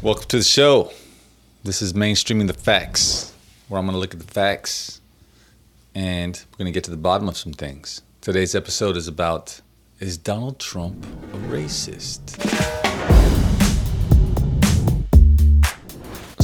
Welcome 0.00 0.26
to 0.28 0.36
the 0.36 0.44
show. 0.44 0.92
This 1.64 1.82
is 1.82 1.92
Mainstreaming 1.92 2.46
the 2.46 2.54
Facts, 2.54 3.34
where 3.66 3.80
I'm 3.80 3.84
going 3.84 3.94
to 3.94 3.98
look 3.98 4.14
at 4.14 4.20
the 4.20 4.32
facts 4.32 5.00
and 5.92 6.40
we're 6.52 6.58
going 6.58 6.72
to 6.72 6.72
get 6.72 6.84
to 6.84 6.92
the 6.92 6.96
bottom 6.96 7.28
of 7.28 7.36
some 7.36 7.52
things. 7.52 8.02
Today's 8.20 8.54
episode 8.54 8.96
is 8.96 9.08
about 9.08 9.60
Is 9.98 10.16
Donald 10.16 10.60
Trump 10.60 11.04
a 11.04 11.36
racist? 11.48 12.40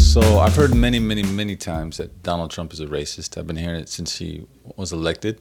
So 0.01 0.41
I've 0.41 0.57
heard 0.57 0.75
many, 0.75 0.99
many, 0.99 1.23
many 1.23 1.55
times 1.55 1.99
that 1.99 2.25
Donald 2.25 2.51
Trump 2.51 2.73
is 2.73 2.81
a 2.81 2.87
racist. 2.87 3.39
I've 3.39 3.47
been 3.47 3.55
hearing 3.55 3.79
it 3.79 3.89
since 3.89 4.19
he 4.19 4.49
was 4.75 4.93
elected. 4.93 5.41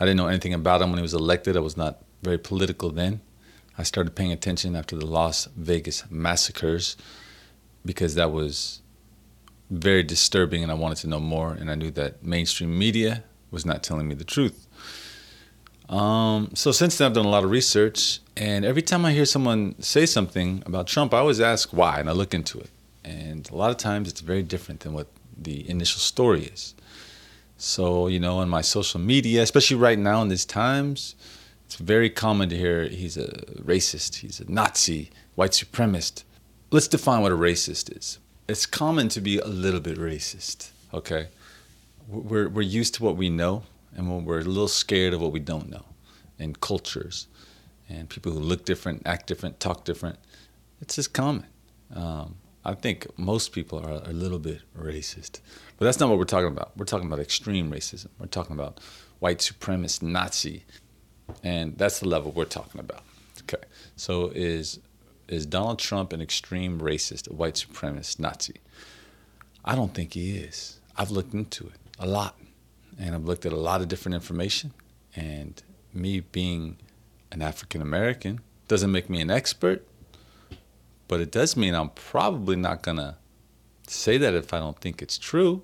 I 0.00 0.04
didn't 0.04 0.16
know 0.16 0.26
anything 0.26 0.52
about 0.52 0.82
him 0.82 0.90
when 0.90 0.98
he 0.98 1.02
was 1.02 1.14
elected. 1.14 1.56
I 1.56 1.60
was 1.60 1.76
not 1.76 2.02
very 2.24 2.38
political 2.38 2.90
then. 2.90 3.20
I 3.78 3.84
started 3.84 4.16
paying 4.16 4.32
attention 4.32 4.74
after 4.74 4.96
the 4.96 5.06
Las 5.06 5.46
Vegas 5.56 6.02
massacres 6.10 6.96
because 7.84 8.14
that 8.14 8.32
was 8.32 8.80
very 9.70 10.02
disturbing 10.02 10.62
and 10.62 10.70
I 10.70 10.74
wanted 10.74 10.98
to 10.98 11.08
know 11.08 11.20
more. 11.20 11.52
And 11.52 11.70
I 11.70 11.74
knew 11.74 11.90
that 11.92 12.22
mainstream 12.22 12.78
media 12.78 13.24
was 13.50 13.64
not 13.64 13.82
telling 13.82 14.08
me 14.08 14.14
the 14.14 14.24
truth. 14.24 14.66
Um, 15.88 16.50
so 16.54 16.72
since 16.72 16.96
then, 16.96 17.06
I've 17.06 17.14
done 17.14 17.26
a 17.26 17.30
lot 17.30 17.44
of 17.44 17.50
research. 17.50 18.20
And 18.36 18.64
every 18.64 18.82
time 18.82 19.04
I 19.04 19.12
hear 19.12 19.26
someone 19.26 19.74
say 19.80 20.06
something 20.06 20.62
about 20.64 20.86
Trump, 20.86 21.12
I 21.12 21.18
always 21.18 21.40
ask 21.40 21.70
why 21.70 22.00
and 22.00 22.08
I 22.08 22.12
look 22.12 22.34
into 22.34 22.58
it. 22.58 22.70
And 23.04 23.48
a 23.50 23.56
lot 23.56 23.70
of 23.70 23.76
times 23.76 24.08
it's 24.08 24.20
very 24.20 24.42
different 24.42 24.80
than 24.80 24.92
what 24.92 25.08
the 25.36 25.68
initial 25.68 25.98
story 25.98 26.44
is. 26.44 26.74
So, 27.58 28.08
you 28.08 28.18
know, 28.18 28.38
on 28.38 28.48
my 28.48 28.60
social 28.60 29.00
media, 29.00 29.42
especially 29.42 29.76
right 29.76 29.98
now 29.98 30.22
in 30.22 30.28
these 30.28 30.44
times, 30.44 31.14
it's 31.66 31.76
very 31.76 32.10
common 32.10 32.48
to 32.48 32.56
hear 32.56 32.84
he's 32.88 33.16
a 33.16 33.28
racist, 33.62 34.16
he's 34.16 34.40
a 34.40 34.50
Nazi, 34.50 35.10
white 35.36 35.52
supremacist. 35.52 36.24
Let's 36.72 36.88
define 36.88 37.20
what 37.20 37.32
a 37.32 37.36
racist 37.36 37.94
is. 37.94 38.18
It's 38.48 38.64
common 38.64 39.10
to 39.10 39.20
be 39.20 39.38
a 39.38 39.46
little 39.46 39.78
bit 39.78 39.98
racist, 39.98 40.70
okay? 40.94 41.28
We're, 42.08 42.48
we're 42.48 42.62
used 42.62 42.94
to 42.94 43.04
what 43.04 43.16
we 43.16 43.28
know, 43.28 43.64
and 43.94 44.26
we're 44.26 44.40
a 44.40 44.44
little 44.44 44.68
scared 44.68 45.12
of 45.12 45.20
what 45.20 45.32
we 45.32 45.38
don't 45.38 45.68
know, 45.68 45.84
and 46.38 46.58
cultures, 46.60 47.26
and 47.90 48.08
people 48.08 48.32
who 48.32 48.40
look 48.40 48.64
different, 48.64 49.02
act 49.04 49.26
different, 49.26 49.60
talk 49.60 49.84
different. 49.84 50.18
It's 50.80 50.96
just 50.96 51.12
common. 51.12 51.44
Um, 51.94 52.36
I 52.64 52.72
think 52.72 53.06
most 53.18 53.52
people 53.52 53.78
are 53.78 54.02
a 54.08 54.12
little 54.14 54.38
bit 54.38 54.62
racist, 54.74 55.40
but 55.76 55.84
that's 55.84 56.00
not 56.00 56.08
what 56.08 56.16
we're 56.16 56.24
talking 56.24 56.48
about. 56.48 56.74
We're 56.76 56.86
talking 56.86 57.06
about 57.06 57.20
extreme 57.20 57.70
racism. 57.70 58.08
We're 58.18 58.26
talking 58.26 58.54
about 58.54 58.80
white 59.18 59.38
supremacist 59.40 60.00
Nazi 60.00 60.64
and 61.42 61.76
that's 61.78 62.00
the 62.00 62.08
level 62.08 62.32
we're 62.32 62.44
talking 62.44 62.80
about. 62.80 63.02
Okay, 63.42 63.62
so 63.96 64.30
is 64.34 64.78
is 65.32 65.46
Donald 65.46 65.78
Trump 65.78 66.12
an 66.12 66.20
extreme 66.20 66.80
racist, 66.80 67.30
a 67.30 67.34
white 67.34 67.54
supremacist, 67.54 68.18
Nazi? 68.18 68.56
I 69.64 69.74
don't 69.74 69.94
think 69.94 70.14
he 70.14 70.36
is. 70.36 70.80
I've 70.96 71.10
looked 71.10 71.34
into 71.34 71.66
it 71.66 71.80
a 71.98 72.06
lot, 72.06 72.38
and 72.98 73.14
I've 73.14 73.24
looked 73.24 73.46
at 73.46 73.52
a 73.52 73.56
lot 73.56 73.80
of 73.80 73.88
different 73.88 74.14
information. 74.14 74.72
And 75.14 75.62
me 75.92 76.20
being 76.20 76.78
an 77.30 77.42
African 77.42 77.80
American 77.80 78.40
doesn't 78.68 78.92
make 78.92 79.08
me 79.08 79.20
an 79.20 79.30
expert, 79.30 79.86
but 81.08 81.20
it 81.20 81.30
does 81.30 81.56
mean 81.56 81.74
I'm 81.74 81.90
probably 81.90 82.56
not 82.56 82.82
gonna 82.82 83.16
say 83.86 84.18
that 84.18 84.34
if 84.34 84.52
I 84.52 84.58
don't 84.58 84.78
think 84.78 85.02
it's 85.02 85.18
true. 85.18 85.62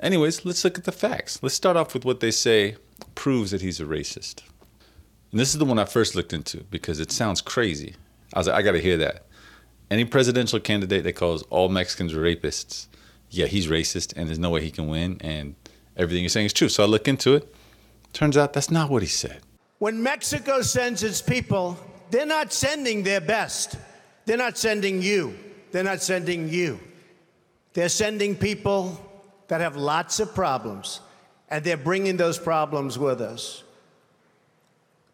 Anyways, 0.00 0.44
let's 0.44 0.64
look 0.64 0.78
at 0.78 0.84
the 0.84 0.92
facts. 0.92 1.42
Let's 1.42 1.54
start 1.54 1.76
off 1.76 1.94
with 1.94 2.04
what 2.04 2.20
they 2.20 2.30
say 2.30 2.76
proves 3.14 3.50
that 3.50 3.60
he's 3.60 3.80
a 3.80 3.84
racist. 3.84 4.42
And 5.30 5.38
this 5.38 5.52
is 5.52 5.58
the 5.58 5.64
one 5.64 5.78
I 5.78 5.84
first 5.84 6.14
looked 6.14 6.32
into 6.32 6.64
because 6.64 7.00
it 7.00 7.12
sounds 7.12 7.40
crazy. 7.40 7.94
I 8.34 8.38
was 8.38 8.46
like, 8.46 8.56
I 8.56 8.62
got 8.62 8.72
to 8.72 8.80
hear 8.80 8.96
that. 8.98 9.26
Any 9.90 10.04
presidential 10.04 10.60
candidate 10.60 11.04
that 11.04 11.14
calls 11.14 11.42
all 11.44 11.68
Mexicans 11.68 12.12
rapists, 12.14 12.86
yeah, 13.30 13.46
he's 13.46 13.66
racist 13.66 14.12
and 14.16 14.28
there's 14.28 14.38
no 14.38 14.50
way 14.50 14.62
he 14.62 14.70
can 14.70 14.88
win. 14.88 15.18
And 15.20 15.56
everything 15.96 16.22
you're 16.22 16.28
saying 16.30 16.46
is 16.46 16.52
true. 16.52 16.68
So 16.68 16.82
I 16.82 16.86
look 16.86 17.08
into 17.08 17.34
it. 17.34 17.54
Turns 18.12 18.36
out 18.36 18.52
that's 18.52 18.70
not 18.70 18.90
what 18.90 19.02
he 19.02 19.08
said. 19.08 19.40
When 19.78 20.02
Mexico 20.02 20.62
sends 20.62 21.02
its 21.02 21.22
people, 21.22 21.78
they're 22.10 22.26
not 22.26 22.52
sending 22.52 23.02
their 23.02 23.20
best. 23.20 23.76
They're 24.26 24.36
not 24.36 24.58
sending 24.58 25.00
you. 25.02 25.36
They're 25.72 25.84
not 25.84 26.02
sending 26.02 26.48
you. 26.48 26.78
They're 27.72 27.88
sending 27.88 28.36
people 28.36 29.00
that 29.48 29.60
have 29.60 29.76
lots 29.76 30.20
of 30.20 30.34
problems, 30.34 31.00
and 31.48 31.64
they're 31.64 31.76
bringing 31.76 32.16
those 32.16 32.38
problems 32.38 32.98
with 32.98 33.20
us. 33.20 33.62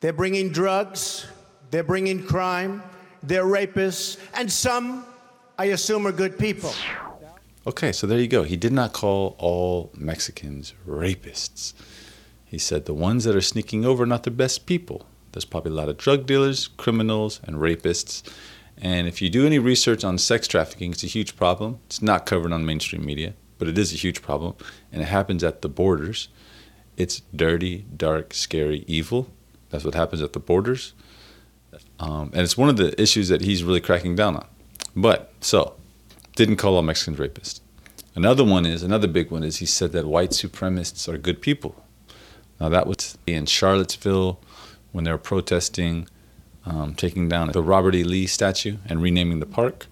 They're 0.00 0.12
bringing 0.12 0.50
drugs, 0.50 1.26
they're 1.70 1.82
bringing 1.82 2.22
crime, 2.24 2.82
they're 3.26 3.44
rapists, 3.44 4.18
and 4.34 4.50
some, 4.50 5.04
I 5.58 5.66
assume, 5.66 6.06
are 6.06 6.12
good 6.12 6.38
people. 6.38 6.72
Okay, 7.66 7.90
so 7.90 8.06
there 8.06 8.20
you 8.20 8.28
go. 8.28 8.44
He 8.44 8.56
did 8.56 8.72
not 8.72 8.92
call 8.92 9.34
all 9.38 9.90
Mexicans 9.96 10.72
rapists. 10.86 11.74
He 12.44 12.58
said 12.58 12.84
the 12.84 12.94
ones 12.94 13.24
that 13.24 13.34
are 13.34 13.40
sneaking 13.40 13.84
over 13.84 14.04
are 14.04 14.06
not 14.06 14.22
the 14.22 14.30
best 14.30 14.66
people. 14.66 15.06
There's 15.32 15.44
probably 15.44 15.72
a 15.72 15.74
lot 15.74 15.88
of 15.88 15.98
drug 15.98 16.26
dealers, 16.26 16.68
criminals, 16.68 17.40
and 17.44 17.56
rapists. 17.56 18.22
And 18.78 19.08
if 19.08 19.20
you 19.20 19.28
do 19.28 19.44
any 19.44 19.58
research 19.58 20.04
on 20.04 20.16
sex 20.16 20.46
trafficking, 20.46 20.92
it's 20.92 21.02
a 21.02 21.08
huge 21.08 21.36
problem. 21.36 21.80
It's 21.86 22.00
not 22.00 22.24
covered 22.24 22.52
on 22.52 22.64
mainstream 22.64 23.04
media, 23.04 23.34
but 23.58 23.66
it 23.66 23.76
is 23.76 23.92
a 23.92 23.96
huge 23.96 24.22
problem. 24.22 24.54
And 24.92 25.02
it 25.02 25.06
happens 25.06 25.42
at 25.42 25.62
the 25.62 25.68
borders. 25.68 26.28
It's 26.96 27.22
dirty, 27.34 27.84
dark, 27.96 28.32
scary, 28.32 28.84
evil. 28.86 29.28
That's 29.70 29.84
what 29.84 29.94
happens 29.94 30.22
at 30.22 30.32
the 30.32 30.38
borders. 30.38 30.92
Um, 31.98 32.30
and 32.32 32.42
it's 32.42 32.56
one 32.56 32.68
of 32.68 32.76
the 32.76 33.00
issues 33.00 33.28
that 33.28 33.40
he's 33.40 33.64
really 33.64 33.80
cracking 33.80 34.16
down 34.16 34.36
on. 34.36 34.46
But, 34.94 35.32
so, 35.40 35.74
didn't 36.34 36.56
call 36.56 36.76
all 36.76 36.82
Mexicans 36.82 37.18
rapists. 37.18 37.60
Another 38.14 38.44
one 38.44 38.64
is, 38.66 38.82
another 38.82 39.06
big 39.06 39.30
one 39.30 39.42
is 39.42 39.58
he 39.58 39.66
said 39.66 39.92
that 39.92 40.06
white 40.06 40.30
supremacists 40.30 41.12
are 41.12 41.18
good 41.18 41.42
people. 41.42 41.74
Now, 42.60 42.68
that 42.70 42.86
was 42.86 43.18
in 43.26 43.46
Charlottesville 43.46 44.40
when 44.92 45.04
they 45.04 45.10
were 45.10 45.18
protesting 45.18 46.08
um, 46.64 46.94
taking 46.94 47.28
down 47.28 47.52
the 47.52 47.62
Robert 47.62 47.94
E. 47.94 48.02
Lee 48.02 48.26
statue 48.26 48.78
and 48.86 49.00
renaming 49.00 49.38
the 49.38 49.46
park. 49.46 49.86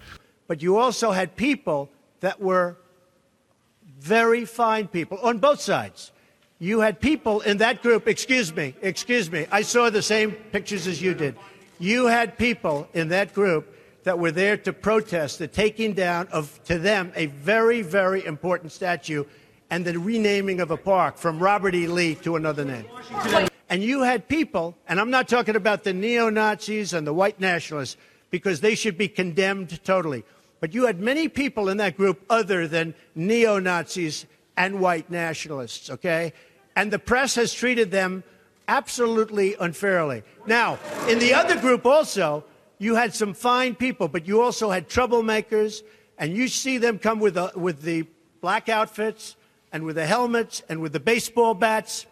But 0.47 0.61
you 0.61 0.77
also 0.77 1.11
had 1.11 1.35
people 1.35 1.89
that 2.19 2.41
were 2.41 2.77
very 3.99 4.43
fine 4.45 4.87
people 4.87 5.17
on 5.19 5.37
both 5.37 5.61
sides 5.61 6.11
you 6.59 6.79
had 6.79 6.99
people 6.99 7.41
in 7.41 7.57
that 7.57 7.81
group, 7.81 8.07
excuse 8.07 8.55
me, 8.55 8.75
excuse 8.81 9.29
me, 9.29 9.45
I 9.51 9.61
saw 9.61 9.89
the 9.89 10.01
same 10.01 10.31
pictures 10.31 10.87
as 10.87 11.01
you 11.01 11.13
did. 11.13 11.35
You 11.79 12.05
had 12.05 12.37
people 12.37 12.87
in 12.93 13.09
that 13.09 13.33
group 13.33 13.73
that 14.03 14.17
were 14.19 14.31
there 14.31 14.55
to 14.57 14.71
protest 14.71 15.39
the 15.39 15.47
taking 15.47 15.93
down 15.93 16.27
of, 16.27 16.63
to 16.65 16.77
them, 16.77 17.11
a 17.15 17.25
very, 17.25 17.81
very 17.81 18.25
important 18.25 18.71
statue 18.71 19.25
and 19.69 19.83
the 19.83 19.97
renaming 19.97 20.61
of 20.61 20.71
a 20.71 20.77
park 20.77 21.17
from 21.17 21.39
Robert 21.39 21.73
E. 21.73 21.87
Lee 21.87 22.15
to 22.15 22.35
another 22.35 22.63
name. 22.63 22.85
And 23.67 23.81
you 23.81 24.03
had 24.03 24.27
people, 24.27 24.77
and 24.87 24.99
I'm 24.99 25.09
not 25.09 25.27
talking 25.27 25.55
about 25.55 25.83
the 25.83 25.91
neo 25.93 26.29
Nazis 26.29 26.93
and 26.93 27.05
the 27.05 27.13
white 27.13 27.39
nationalists, 27.39 27.97
because 28.29 28.61
they 28.61 28.75
should 28.75 28.97
be 28.97 29.07
condemned 29.07 29.83
totally. 29.83 30.23
But 30.59 30.73
you 30.73 30.85
had 30.85 30.99
many 30.99 31.27
people 31.27 31.69
in 31.69 31.77
that 31.77 31.97
group 31.97 32.23
other 32.29 32.67
than 32.67 32.93
neo 33.15 33.59
Nazis 33.59 34.25
and 34.55 34.79
white 34.79 35.09
nationalists, 35.09 35.89
okay? 35.89 36.31
And 36.75 36.91
the 36.91 36.99
press 36.99 37.35
has 37.35 37.53
treated 37.53 37.91
them 37.91 38.23
absolutely 38.67 39.55
unfairly. 39.59 40.23
Now, 40.45 40.79
in 41.07 41.19
the 41.19 41.33
other 41.33 41.59
group 41.59 41.85
also, 41.85 42.43
you 42.77 42.95
had 42.95 43.13
some 43.13 43.33
fine 43.33 43.75
people, 43.75 44.07
but 44.07 44.27
you 44.27 44.41
also 44.41 44.69
had 44.69 44.89
troublemakers, 44.89 45.81
and 46.17 46.35
you 46.35 46.47
see 46.47 46.77
them 46.77 46.99
come 46.99 47.19
with, 47.19 47.35
the, 47.35 47.51
with 47.55 47.81
the 47.81 48.05
black 48.41 48.69
outfits 48.69 49.35
and 49.71 49.83
with 49.83 49.95
the 49.95 50.05
helmets 50.05 50.63
and 50.69 50.81
with 50.81 50.93
the 50.93 50.99
baseball 50.99 51.53
bats. 51.53 52.05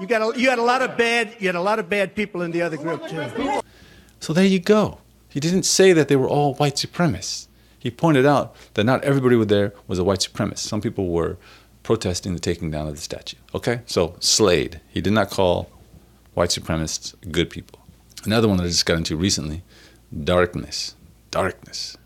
You, 0.00 0.06
got 0.06 0.36
a, 0.36 0.38
you 0.38 0.50
had 0.50 0.58
a 0.58 0.62
lot 0.62 0.82
of 0.82 0.96
bad 0.96 1.36
you 1.38 1.46
had 1.46 1.54
a 1.54 1.60
lot 1.60 1.78
of 1.78 1.88
bad 1.88 2.16
people 2.16 2.42
in 2.42 2.50
the 2.50 2.62
other 2.62 2.76
group 2.76 3.06
too. 3.08 3.60
So 4.18 4.32
there 4.32 4.44
you 4.44 4.58
go. 4.58 4.98
He 5.28 5.40
didn't 5.40 5.62
say 5.62 5.92
that 5.92 6.08
they 6.08 6.16
were 6.16 6.28
all 6.28 6.54
white 6.54 6.74
supremacists. 6.74 7.46
He 7.78 7.90
pointed 7.90 8.26
out 8.26 8.54
that 8.74 8.84
not 8.84 9.04
everybody 9.04 9.42
there 9.44 9.72
was 9.86 9.98
a 9.98 10.04
white 10.04 10.20
supremacist. 10.20 10.58
Some 10.58 10.80
people 10.80 11.08
were 11.08 11.36
protesting 11.82 12.32
the 12.32 12.40
taking 12.40 12.70
down 12.70 12.88
of 12.88 12.94
the 12.94 13.00
statue. 13.00 13.36
Okay? 13.54 13.82
So, 13.86 14.16
Slade. 14.20 14.80
He 14.88 15.00
did 15.00 15.12
not 15.12 15.30
call 15.30 15.70
white 16.34 16.50
supremacists 16.50 17.14
good 17.30 17.50
people. 17.50 17.80
Another 18.24 18.48
one 18.48 18.58
that 18.58 18.64
I 18.64 18.68
just 18.68 18.86
got 18.86 18.96
into 18.96 19.16
recently, 19.16 19.62
Darkness. 20.22 20.94
Darkness 21.30 21.96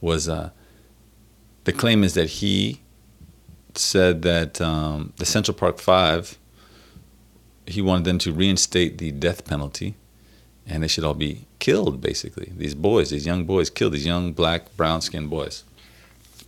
was 0.00 0.28
uh, 0.28 0.50
the 1.64 1.72
claim 1.72 2.04
is 2.04 2.14
that 2.14 2.28
he 2.28 2.80
said 3.74 4.22
that 4.22 4.60
um, 4.60 5.12
the 5.16 5.26
Central 5.26 5.56
Park 5.56 5.78
Five, 5.78 6.38
he 7.66 7.82
wanted 7.82 8.04
them 8.04 8.18
to 8.18 8.32
reinstate 8.32 8.98
the 8.98 9.10
death 9.10 9.44
penalty 9.44 9.96
and 10.66 10.82
they 10.82 10.88
should 10.88 11.04
all 11.04 11.14
be 11.14 11.46
killed, 11.58 12.00
basically. 12.00 12.52
These 12.56 12.74
boys, 12.74 13.10
these 13.10 13.26
young 13.26 13.44
boys, 13.44 13.70
killed, 13.70 13.92
these 13.94 14.06
young 14.06 14.32
black, 14.32 14.76
brown 14.76 15.00
skinned 15.00 15.30
boys. 15.30 15.64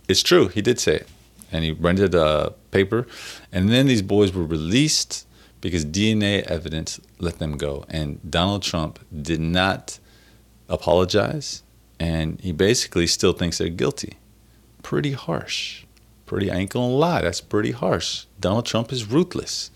It's 0.07 0.23
true, 0.23 0.47
he 0.47 0.61
did 0.61 0.79
say 0.79 0.95
it 0.95 1.07
and 1.51 1.63
he 1.63 1.71
rented 1.71 2.15
a 2.15 2.53
paper. 2.71 3.07
And 3.51 3.69
then 3.69 3.85
these 3.85 4.01
boys 4.01 4.33
were 4.33 4.43
released 4.43 5.27
because 5.63 5.85
DNA 5.85 6.43
evidence 6.43 6.99
let 7.19 7.39
them 7.39 7.55
go. 7.57 7.85
And 7.87 8.19
Donald 8.29 8.63
Trump 8.63 8.99
did 9.29 9.39
not 9.39 9.97
apologize, 10.67 11.63
and 12.01 12.37
he 12.41 12.51
basically 12.51 13.07
still 13.07 13.31
thinks 13.31 13.57
they're 13.59 13.69
guilty. 13.69 14.17
pretty 14.83 15.13
harsh. 15.13 15.85
Pretty, 16.25 16.51
I 16.51 16.55
ain't 16.57 16.69
gonna 16.69 16.93
lie, 16.93 17.21
that's 17.21 17.39
pretty 17.39 17.71
harsh. 17.71 18.25
Donald 18.41 18.65
Trump 18.65 18.91
is 18.91 19.05
ruthless. 19.09 19.71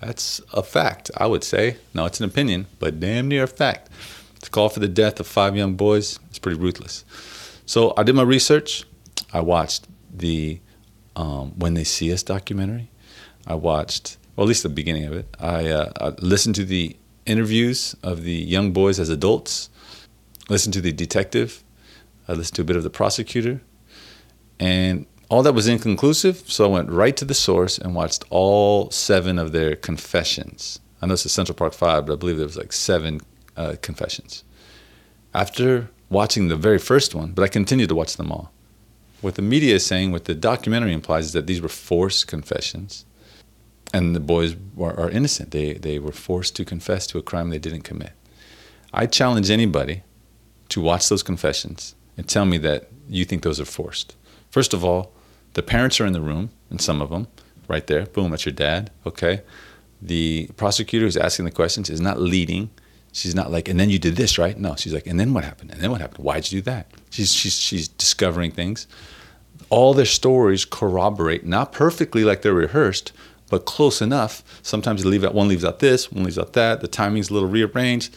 That's 0.00 0.40
a 0.54 0.62
fact, 0.62 1.10
I 1.18 1.26
would 1.26 1.44
say. 1.44 1.76
No, 1.92 2.06
it's 2.06 2.20
an 2.20 2.24
opinion, 2.26 2.66
but 2.78 2.98
damn 2.98 3.28
near 3.28 3.42
a 3.44 3.46
fact. 3.46 3.90
To 4.40 4.48
call 4.50 4.70
for 4.70 4.80
the 4.80 4.88
death 4.88 5.20
of 5.20 5.26
five 5.26 5.54
young 5.54 5.74
boys 5.74 6.18
is 6.30 6.38
pretty 6.38 6.58
ruthless. 6.58 7.04
So 7.66 7.92
I 7.98 8.02
did 8.04 8.14
my 8.14 8.22
research. 8.22 8.84
I 9.34 9.40
watched 9.40 9.86
the 10.10 10.60
um, 11.14 11.52
When 11.58 11.74
They 11.74 11.84
See 11.84 12.10
Us 12.10 12.22
documentary. 12.22 12.88
I 13.46 13.54
watched, 13.54 14.16
well, 14.40 14.46
at 14.46 14.48
least 14.48 14.62
the 14.62 14.70
beginning 14.70 15.04
of 15.04 15.12
it. 15.12 15.36
I, 15.38 15.68
uh, 15.68 15.92
I 16.00 16.08
listened 16.24 16.54
to 16.54 16.64
the 16.64 16.96
interviews 17.26 17.94
of 18.02 18.22
the 18.22 18.32
young 18.32 18.72
boys 18.72 18.98
as 18.98 19.10
adults, 19.10 19.68
listened 20.48 20.72
to 20.72 20.80
the 20.80 20.92
detective, 20.92 21.62
I 22.26 22.32
listened 22.32 22.56
to 22.56 22.62
a 22.62 22.64
bit 22.64 22.76
of 22.76 22.82
the 22.82 22.88
prosecutor, 22.88 23.60
and 24.58 25.04
all 25.28 25.42
that 25.42 25.52
was 25.52 25.68
inconclusive. 25.68 26.38
So 26.46 26.64
I 26.64 26.68
went 26.68 26.88
right 26.88 27.14
to 27.18 27.26
the 27.26 27.34
source 27.34 27.76
and 27.76 27.94
watched 27.94 28.24
all 28.30 28.90
seven 28.90 29.38
of 29.38 29.52
their 29.52 29.76
confessions. 29.76 30.80
I 31.02 31.06
know 31.06 31.12
it's 31.12 31.30
Central 31.30 31.54
Park 31.54 31.74
Five, 31.74 32.06
but 32.06 32.14
I 32.14 32.16
believe 32.16 32.38
there 32.38 32.46
was 32.46 32.56
like 32.56 32.72
seven 32.72 33.20
uh, 33.58 33.74
confessions. 33.82 34.42
After 35.34 35.90
watching 36.08 36.48
the 36.48 36.56
very 36.56 36.78
first 36.78 37.14
one, 37.14 37.32
but 37.32 37.42
I 37.42 37.48
continued 37.48 37.90
to 37.90 37.94
watch 37.94 38.16
them 38.16 38.32
all. 38.32 38.50
What 39.20 39.34
the 39.34 39.42
media 39.42 39.74
is 39.74 39.84
saying, 39.84 40.12
what 40.12 40.24
the 40.24 40.34
documentary 40.34 40.94
implies, 40.94 41.26
is 41.26 41.32
that 41.34 41.46
these 41.46 41.60
were 41.60 41.68
forced 41.68 42.26
confessions, 42.26 43.04
and 43.92 44.14
the 44.14 44.20
boys 44.20 44.56
were, 44.74 44.98
are 44.98 45.10
innocent. 45.10 45.50
They 45.50 45.74
they 45.74 45.98
were 45.98 46.12
forced 46.12 46.56
to 46.56 46.64
confess 46.64 47.06
to 47.08 47.18
a 47.18 47.22
crime 47.22 47.50
they 47.50 47.58
didn't 47.58 47.82
commit. 47.82 48.12
I 48.92 49.06
challenge 49.06 49.50
anybody 49.50 50.02
to 50.70 50.80
watch 50.80 51.08
those 51.08 51.22
confessions 51.22 51.94
and 52.16 52.28
tell 52.28 52.44
me 52.44 52.58
that 52.58 52.88
you 53.08 53.24
think 53.24 53.42
those 53.42 53.60
are 53.60 53.64
forced. 53.64 54.16
First 54.50 54.74
of 54.74 54.84
all, 54.84 55.12
the 55.54 55.62
parents 55.62 56.00
are 56.00 56.06
in 56.06 56.12
the 56.12 56.20
room, 56.20 56.50
and 56.70 56.80
some 56.80 57.00
of 57.02 57.10
them, 57.10 57.26
right 57.68 57.86
there. 57.86 58.06
Boom, 58.06 58.30
that's 58.30 58.46
your 58.46 58.52
dad. 58.52 58.90
Okay. 59.06 59.42
The 60.02 60.48
prosecutor 60.56 61.04
who's 61.04 61.16
asking 61.16 61.44
the 61.44 61.50
questions 61.50 61.90
is 61.90 62.00
not 62.00 62.20
leading. 62.20 62.70
She's 63.12 63.34
not 63.34 63.50
like, 63.50 63.68
and 63.68 63.78
then 63.78 63.90
you 63.90 63.98
did 63.98 64.16
this, 64.16 64.38
right? 64.38 64.58
No, 64.58 64.76
she's 64.76 64.94
like, 64.94 65.06
and 65.06 65.18
then 65.18 65.34
what 65.34 65.44
happened? 65.44 65.72
And 65.72 65.80
then 65.80 65.90
what 65.90 66.00
happened? 66.00 66.24
Why'd 66.24 66.50
you 66.50 66.60
do 66.60 66.62
that? 66.62 66.90
She's 67.10 67.32
she's 67.32 67.58
she's 67.58 67.88
discovering 67.88 68.52
things. 68.52 68.86
All 69.68 69.94
their 69.94 70.06
stories 70.06 70.64
corroborate, 70.64 71.44
not 71.44 71.72
perfectly 71.72 72.24
like 72.24 72.42
they're 72.42 72.54
rehearsed, 72.54 73.12
but 73.50 73.66
close 73.66 74.00
enough. 74.00 74.42
Sometimes 74.62 75.04
you 75.04 75.10
leave 75.10 75.24
out 75.24 75.34
one 75.34 75.48
leaves 75.48 75.64
out 75.64 75.80
this, 75.80 76.10
one 76.10 76.24
leaves 76.24 76.38
out 76.38 76.54
that. 76.54 76.80
The 76.80 76.88
timing's 76.88 77.28
a 77.28 77.34
little 77.34 77.48
rearranged, 77.48 78.16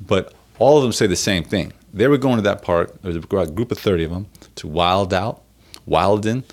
but 0.00 0.34
all 0.58 0.76
of 0.76 0.82
them 0.82 0.92
say 0.92 1.06
the 1.06 1.16
same 1.16 1.44
thing. 1.44 1.72
They 1.94 2.08
were 2.08 2.18
going 2.18 2.36
to 2.36 2.42
that 2.42 2.62
park. 2.62 3.00
There 3.00 3.12
was 3.12 3.48
a 3.48 3.52
group 3.52 3.72
of 3.72 3.78
thirty 3.78 4.04
of 4.04 4.10
them 4.10 4.26
to 4.56 4.66
wild 4.66 5.14
out, 5.14 5.42
Wilden, 5.86 6.44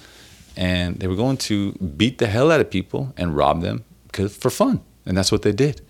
and 0.56 1.00
they 1.00 1.08
were 1.08 1.16
going 1.16 1.38
to 1.38 1.74
beat 1.74 2.20
the 2.20 2.28
hell 2.28 2.52
out 2.52 2.62
of 2.62 2.70
people 2.70 3.14
and 3.18 3.36
rob 3.36 3.62
them 3.62 3.84
because 4.08 4.36
for 4.36 4.50
fun, 4.50 4.82
and 5.06 5.18
that's 5.18 5.32
what 5.32 5.42
they 5.42 5.52
did. 5.52 5.82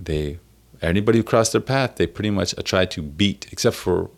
They 0.00 0.38
anybody 0.82 1.18
who 1.18 1.24
crossed 1.24 1.52
their 1.52 1.60
path, 1.60 1.96
they 1.96 2.06
pretty 2.06 2.30
much 2.30 2.56
uh, 2.56 2.62
tried 2.62 2.90
to 2.92 3.02
beat, 3.02 3.46
except 3.50 3.76
for 3.76 4.10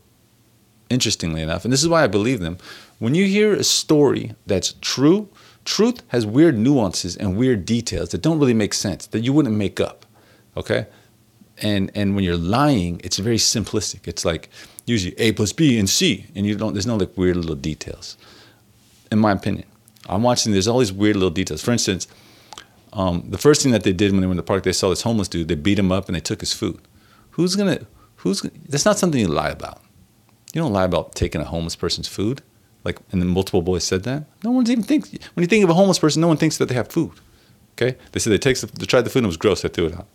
interestingly 0.90 1.42
enough, 1.42 1.64
and 1.64 1.72
this 1.72 1.82
is 1.82 1.88
why 1.88 2.04
I 2.04 2.06
believe 2.06 2.40
them. 2.40 2.58
When 2.98 3.14
you 3.14 3.26
hear 3.26 3.52
a 3.52 3.64
story 3.64 4.34
that's 4.46 4.74
true, 4.80 5.28
truth 5.66 6.02
has 6.08 6.24
weird 6.24 6.56
nuances 6.56 7.16
and 7.16 7.36
weird 7.36 7.66
details 7.66 8.10
that 8.10 8.22
don't 8.22 8.38
really 8.38 8.54
make 8.54 8.72
sense 8.72 9.06
that 9.08 9.20
you 9.20 9.32
wouldn't 9.32 9.54
make 9.54 9.80
up. 9.80 10.06
Okay, 10.56 10.86
and 11.58 11.90
and 11.94 12.14
when 12.14 12.24
you're 12.24 12.38
lying, 12.38 13.00
it's 13.04 13.18
very 13.18 13.36
simplistic. 13.36 14.08
It's 14.08 14.24
like 14.24 14.48
usually 14.86 15.14
A 15.18 15.32
plus 15.32 15.52
B 15.52 15.78
and 15.78 15.90
C, 15.90 16.26
and 16.34 16.46
you 16.46 16.56
don't. 16.56 16.72
There's 16.72 16.86
no 16.86 16.96
like 16.96 17.16
weird 17.18 17.36
little 17.36 17.54
details. 17.56 18.16
In 19.12 19.18
my 19.18 19.32
opinion, 19.32 19.66
I'm 20.08 20.22
watching. 20.22 20.52
There's 20.52 20.68
all 20.68 20.78
these 20.78 20.92
weird 20.92 21.16
little 21.16 21.30
details. 21.30 21.62
For 21.62 21.72
instance, 21.72 22.08
um, 22.92 23.24
the 23.28 23.38
first 23.38 23.62
thing 23.62 23.72
that 23.72 23.82
they 23.82 23.92
did 23.92 24.12
when 24.12 24.22
they 24.22 24.26
were 24.26 24.32
in 24.32 24.38
the 24.38 24.42
park, 24.42 24.62
they 24.62 24.72
saw 24.72 24.88
this 24.88 25.02
homeless 25.02 25.28
dude. 25.28 25.48
They 25.48 25.54
beat 25.54 25.78
him 25.78 25.92
up 25.92 26.06
and 26.06 26.16
they 26.16 26.20
took 26.20 26.40
his 26.40 26.54
food. 26.54 26.80
Who's 27.32 27.54
gonna? 27.56 27.80
Who's? 28.16 28.40
That's 28.68 28.86
not 28.86 28.98
something 28.98 29.20
you 29.20 29.28
lie 29.28 29.50
about. 29.50 29.82
You 30.54 30.62
don't 30.62 30.72
lie 30.72 30.84
about 30.84 31.14
taking 31.14 31.40
a 31.42 31.44
homeless 31.44 31.76
person's 31.76 32.08
food. 32.08 32.40
Like, 32.86 33.00
and 33.10 33.20
then 33.20 33.28
multiple 33.28 33.62
boys 33.62 33.82
said 33.82 34.04
that. 34.04 34.26
No 34.44 34.52
one's 34.52 34.70
even 34.70 34.84
thinks. 34.84 35.10
When 35.34 35.42
you 35.42 35.48
think 35.48 35.64
of 35.64 35.70
a 35.70 35.74
homeless 35.74 35.98
person, 35.98 36.20
no 36.20 36.28
one 36.28 36.36
thinks 36.36 36.56
that 36.58 36.66
they 36.66 36.74
have 36.76 36.86
food. 36.86 37.10
Okay? 37.74 37.98
They 38.12 38.20
said 38.20 38.32
they 38.32 38.38
takes 38.38 38.60
the, 38.60 38.68
they 38.68 38.86
tried 38.86 39.00
the 39.00 39.10
food 39.10 39.24
and 39.24 39.26
it 39.26 39.34
was 39.34 39.36
gross. 39.36 39.62
They 39.62 39.68
threw 39.68 39.86
it 39.86 39.94
out. 39.96 40.06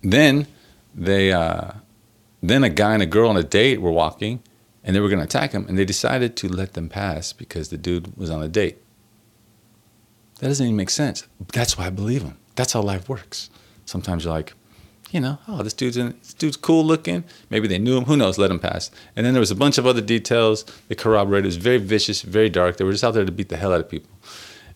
Then 0.00 0.46
they, 0.94 1.32
uh, 1.32 1.72
then 2.40 2.62
a 2.62 2.68
guy 2.68 2.94
and 2.94 3.02
a 3.02 3.06
girl 3.06 3.28
on 3.30 3.36
a 3.36 3.42
date 3.42 3.80
were 3.80 3.90
walking, 3.90 4.44
and 4.84 4.94
they 4.94 5.00
were 5.00 5.08
going 5.08 5.18
to 5.18 5.24
attack 5.24 5.50
him, 5.50 5.66
and 5.68 5.76
they 5.76 5.84
decided 5.84 6.36
to 6.36 6.48
let 6.48 6.74
them 6.74 6.88
pass 6.88 7.32
because 7.32 7.70
the 7.70 7.76
dude 7.76 8.16
was 8.16 8.30
on 8.30 8.40
a 8.40 8.48
date. 8.48 8.78
That 10.38 10.46
doesn't 10.46 10.64
even 10.64 10.76
make 10.76 10.90
sense. 10.90 11.26
That's 11.52 11.76
why 11.76 11.86
I 11.86 11.90
believe 11.90 12.22
him. 12.22 12.38
That's 12.54 12.74
how 12.74 12.82
life 12.82 13.08
works. 13.08 13.50
Sometimes 13.86 14.24
you're 14.24 14.32
like, 14.32 14.54
you 15.14 15.20
know, 15.20 15.38
oh, 15.46 15.62
this 15.62 15.72
dude's 15.72 15.96
in, 15.96 16.16
this 16.18 16.34
dude's 16.34 16.56
cool 16.56 16.84
looking. 16.84 17.22
Maybe 17.48 17.68
they 17.68 17.78
knew 17.78 17.96
him. 17.96 18.04
Who 18.06 18.16
knows? 18.16 18.36
Let 18.36 18.50
him 18.50 18.58
pass. 18.58 18.90
And 19.14 19.24
then 19.24 19.32
there 19.32 19.40
was 19.40 19.52
a 19.52 19.54
bunch 19.54 19.78
of 19.78 19.86
other 19.86 20.00
details 20.00 20.64
that 20.88 20.98
corroborated. 20.98 21.44
It 21.44 21.48
was 21.48 21.56
very 21.56 21.78
vicious, 21.78 22.22
very 22.22 22.50
dark. 22.50 22.78
They 22.78 22.84
were 22.84 22.90
just 22.90 23.04
out 23.04 23.14
there 23.14 23.24
to 23.24 23.30
beat 23.30 23.48
the 23.48 23.56
hell 23.56 23.72
out 23.72 23.78
of 23.78 23.88
people. 23.88 24.10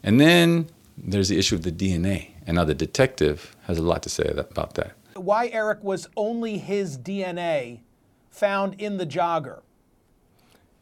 And 0.05 0.21
then 0.21 0.69
there's 0.97 1.29
the 1.29 1.41
issue 1.41 1.57
of 1.57 1.65
the 1.65 1.73
DNA. 1.73 2.31
And 2.47 2.55
now 2.55 2.65
the 2.65 2.75
detective 2.75 3.57
has 3.67 3.79
a 3.79 3.83
lot 3.83 4.05
to 4.05 4.09
say 4.09 4.33
about 4.39 4.75
that. 4.75 4.93
Why, 5.15 5.49
Eric, 5.49 5.83
was 5.83 6.09
only 6.17 6.59
his 6.59 6.97
DNA 6.97 7.81
found 8.31 8.81
in 8.81 8.99
the 8.99 9.07
jogger? 9.07 9.63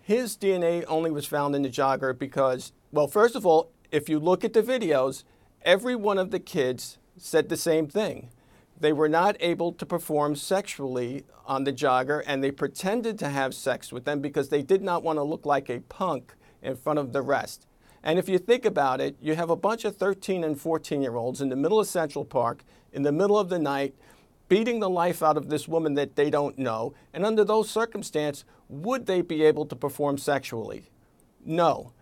His 0.03 0.37
DNA 0.37 0.85
only 0.87 1.11
was 1.11 1.25
found 1.25 1.57
in 1.57 1.63
the 1.63 1.71
jogger 1.71 2.17
because, 2.17 2.73
well, 2.93 3.09
first 3.09 3.35
of 3.35 3.47
all, 3.47 3.71
if 3.91 4.11
you 4.11 4.19
look 4.19 4.45
at 4.45 4.53
the 4.53 4.63
videos, 4.63 5.25
every 5.63 5.97
one 5.97 6.19
of 6.19 6.31
the 6.31 6.39
kids 6.39 6.99
said 7.17 7.49
the 7.49 7.57
same 7.57 7.87
thing. 7.89 8.29
They 8.79 8.93
were 8.93 9.09
not 9.09 9.37
able 9.41 9.73
to 9.73 9.87
perform 9.87 10.37
sexually 10.37 11.25
on 11.47 11.65
the 11.65 11.73
jogger, 11.73 12.23
and 12.27 12.45
they 12.45 12.51
pretended 12.51 13.19
to 13.21 13.29
have 13.29 13.55
sex 13.55 13.93
with 13.93 14.05
them 14.05 14.21
because 14.21 14.51
they 14.51 14.63
did 14.63 14.83
not 14.83 15.03
want 15.03 15.19
to 15.19 15.23
look 15.23 15.47
like 15.47 15.71
a 15.71 15.81
punk 15.81 16.35
in 16.63 16.77
front 16.77 16.99
of 16.99 17.13
the 17.13 17.23
rest. 17.23 17.67
And 18.03 18.19
if 18.19 18.29
you 18.29 18.39
think 18.39 18.65
about 18.65 19.01
it, 19.01 19.17
you 19.21 19.35
have 19.35 19.51
a 19.51 19.57
bunch 19.57 19.85
of 19.85 19.97
13 19.97 20.45
and 20.45 20.61
14 20.61 21.03
year 21.03 21.17
olds 21.17 21.41
in 21.41 21.49
the 21.49 21.57
middle 21.57 21.81
of 21.81 21.89
Central 21.89 22.25
Park, 22.25 22.65
in 22.93 23.03
the 23.03 23.13
middle 23.13 23.39
of 23.39 23.49
the 23.49 23.59
night, 23.59 23.95
beating 24.49 24.79
the 24.79 24.91
life 24.91 25.23
out 25.23 25.37
of 25.37 25.49
this 25.49 25.67
woman 25.67 25.95
that 25.95 26.15
they 26.15 26.31
don't 26.31 26.59
know. 26.59 26.95
And 27.13 27.25
under 27.25 27.45
those 27.45 27.71
circumstances, 27.71 28.45
would 28.69 29.07
they 29.07 29.23
be 29.23 29.43
able 29.43 29.67
to 29.67 29.77
perform 29.77 30.19
sexually? 30.19 30.91
No. 31.45 31.93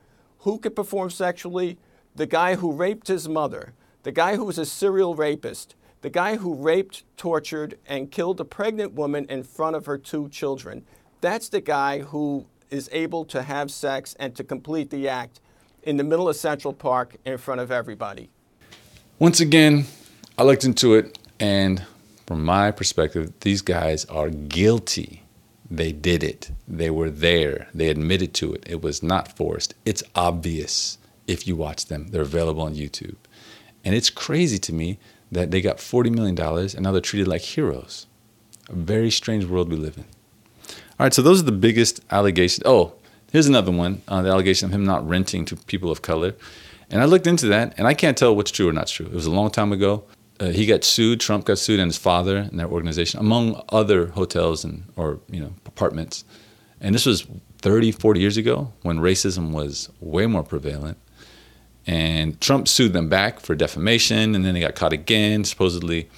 Who 0.41 0.59
could 0.59 0.77
perform 0.77 1.11
sexually? 1.11 1.79
The 2.15 2.27
guy 2.27 2.57
who 2.57 2.73
raped 2.73 3.09
his 3.09 3.29
mother, 3.29 3.75
the 4.03 4.13
guy 4.13 4.37
who 4.37 4.45
was 4.45 4.59
a 4.59 4.67
serial 4.67 5.15
rapist, 5.15 5.75
the 6.05 6.11
guy 6.11 6.37
who 6.37 6.55
raped, 6.55 7.03
tortured, 7.17 7.79
and 7.87 8.11
killed 8.11 8.39
a 8.39 8.45
pregnant 8.45 8.93
woman 8.93 9.25
in 9.31 9.43
front 9.43 9.75
of 9.75 9.87
her 9.87 9.97
two 9.97 10.29
children. 10.29 10.85
That's 11.23 11.49
the 11.49 11.63
guy 11.63 12.01
who 12.01 12.45
is 12.69 12.91
able 12.93 13.25
to 13.25 13.41
have 13.41 13.71
sex 13.71 14.15
and 14.21 14.37
to 14.37 14.45
complete 14.45 14.91
the 14.91 15.09
act 15.09 15.41
in 15.83 15.97
the 15.97 16.05
middle 16.05 16.29
of 16.29 16.37
Central 16.37 16.75
Park 16.75 17.17
in 17.25 17.39
front 17.39 17.63
of 17.63 17.71
everybody. 17.71 18.29
Once 19.19 19.41
again, 19.41 19.87
I 20.37 20.43
looked 20.43 20.65
into 20.65 20.93
it, 20.93 21.19
and 21.41 21.83
from 22.27 22.45
my 22.45 22.71
perspective, 22.71 23.33
these 23.41 23.63
guys 23.63 24.05
are 24.05 24.29
guilty. 24.29 25.23
They 25.71 25.93
did 25.93 26.23
it. 26.23 26.51
They 26.69 26.91
were 26.91 27.09
there. 27.09 27.69
They 27.73 27.89
admitted 27.89 28.35
to 28.35 28.53
it. 28.53 28.65
It 28.69 28.83
was 28.83 29.03
not 29.03 29.35
forced. 29.39 29.73
It's 29.87 30.03
obvious 30.15 30.99
if 31.27 31.49
you 31.49 31.57
watch 31.57 31.87
them. 31.87 32.09
They're 32.09 32.21
available 32.21 32.61
on 32.61 32.75
YouTube. 32.75 33.17
And 33.87 33.95
it's 33.95 34.11
crazy 34.11 34.59
to 34.59 34.75
me 34.75 34.99
that 35.35 35.51
they 35.51 35.61
got 35.61 35.79
$40 35.79 36.11
million 36.11 36.39
and 36.39 36.81
now 36.81 36.93
they're 36.93 37.01
treated 37.01 37.29
like 37.29 37.43
heroes. 37.43 38.07
A 38.69 38.75
very 38.75 39.11
strange 39.11 39.45
world 39.45 39.69
we 39.69 39.77
live 39.77 39.99
in. 39.99 40.05
All 40.99 41.05
right, 41.05 41.13
so 41.13 41.23
those 41.23 41.41
are 41.41 41.45
the 41.45 41.53
biggest 41.53 42.01
allegations. 42.11 42.63
Oh, 42.65 42.95
here's 43.33 43.47
another 43.47 43.73
one 43.73 44.03
uh, 44.09 44.23
the 44.23 44.31
allegation 44.31 44.67
of 44.67 44.73
him 44.73 44.85
not 44.85 45.07
renting 45.07 45.45
to 45.47 45.57
people 45.57 45.91
of 45.91 46.03
color. 46.03 46.35
And 46.91 47.03
I 47.03 47.07
looked 47.07 47.27
into 47.27 47.47
that, 47.49 47.75
and 47.79 47.87
I 47.87 47.95
can't 47.95 48.17
tell 48.17 48.35
what's 48.37 48.51
true 48.51 48.69
or 48.69 48.73
not 48.73 48.87
true. 48.87 49.07
It 49.07 49.13
was 49.13 49.27
a 49.27 49.31
long 49.31 49.51
time 49.51 49.73
ago. 49.73 50.05
Uh, 50.39 50.47
he 50.47 50.67
got 50.67 50.85
sued. 50.85 51.21
Trump 51.21 51.47
got 51.47 51.59
sued, 51.59 51.81
and 51.81 51.89
his 51.89 51.97
father 51.97 52.37
and 52.37 52.59
their 52.59 52.69
organization, 52.69 53.21
among 53.21 53.63
other 53.71 54.09
hotels 54.09 54.65
and 54.65 54.85
or 54.97 55.21
you 55.31 55.41
know 55.41 55.53
apartments. 55.67 56.25
And 56.81 56.95
this 56.95 57.07
was 57.07 57.27
30, 57.63 57.93
40 57.93 58.21
years 58.21 58.37
ago 58.37 58.73
when 58.83 58.99
racism 58.99 59.53
was 59.53 59.89
way 60.01 60.27
more 60.27 60.43
prevalent. 60.43 60.99
And 61.87 62.41
Trump 62.41 62.67
sued 62.67 62.93
them 62.93 63.09
back 63.09 63.41
for 63.41 63.55
defamation, 63.55 64.35
and 64.35 64.45
then 64.45 64.55
they 64.55 64.61
got 64.61 64.75
caught 64.75 64.93
again. 64.93 65.45
Supposedly, 65.45 66.09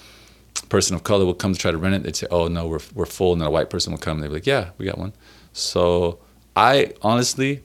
a 0.62 0.66
person 0.66 0.94
of 0.94 1.02
color 1.02 1.24
would 1.26 1.38
come 1.38 1.52
to 1.52 1.58
try 1.58 1.72
to 1.72 1.78
rent 1.78 1.94
it. 1.94 2.02
They'd 2.04 2.16
say, 2.16 2.28
"Oh 2.30 2.46
no, 2.48 2.68
we're 2.68 2.80
we're 2.94 3.06
full," 3.06 3.32
and 3.32 3.40
then 3.40 3.48
a 3.48 3.50
white 3.50 3.68
person 3.70 3.92
would 3.92 4.00
come. 4.00 4.18
and 4.18 4.22
They'd 4.24 4.28
be 4.28 4.34
like, 4.34 4.46
"Yeah, 4.46 4.70
we 4.78 4.86
got 4.86 4.98
one." 4.98 5.12
So 5.52 6.18
I 6.54 6.92
honestly 7.02 7.62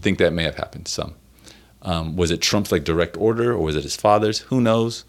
think 0.00 0.18
that 0.18 0.32
may 0.32 0.44
have 0.44 0.56
happened. 0.56 0.88
Some 0.88 1.14
um, 1.82 2.16
was 2.16 2.30
it 2.30 2.40
Trump's 2.40 2.72
like 2.72 2.84
direct 2.84 3.16
order, 3.16 3.52
or 3.52 3.58
was 3.58 3.76
it 3.76 3.82
his 3.82 3.96
father's? 3.96 4.40
Who 4.40 4.60
knows? 4.60 5.04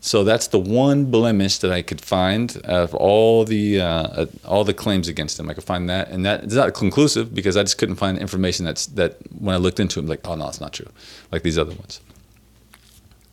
So 0.00 0.24
that's 0.24 0.46
the 0.46 0.58
one 0.58 1.10
blemish 1.10 1.58
that 1.58 1.70
I 1.70 1.82
could 1.82 2.00
find 2.00 2.56
of 2.64 2.94
all 2.94 3.44
the 3.44 3.82
uh, 3.82 4.26
all 4.46 4.64
the 4.64 4.72
claims 4.72 5.08
against 5.08 5.38
him. 5.38 5.50
I 5.50 5.54
could 5.54 5.64
find 5.64 5.90
that, 5.90 6.08
and 6.08 6.24
that 6.24 6.44
is 6.44 6.54
not 6.54 6.72
conclusive 6.72 7.34
because 7.34 7.56
I 7.56 7.62
just 7.62 7.76
couldn't 7.76 7.96
find 7.96 8.16
information 8.16 8.64
that's 8.64 8.86
that 8.86 9.18
when 9.38 9.54
I 9.54 9.58
looked 9.58 9.78
into 9.78 10.00
it, 10.00 10.04
I'm 10.04 10.08
like, 10.08 10.26
oh 10.26 10.34
no, 10.36 10.48
it's 10.48 10.60
not 10.60 10.72
true, 10.72 10.88
like 11.30 11.42
these 11.42 11.58
other 11.58 11.74
ones. 11.74 12.00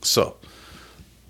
So, 0.01 0.35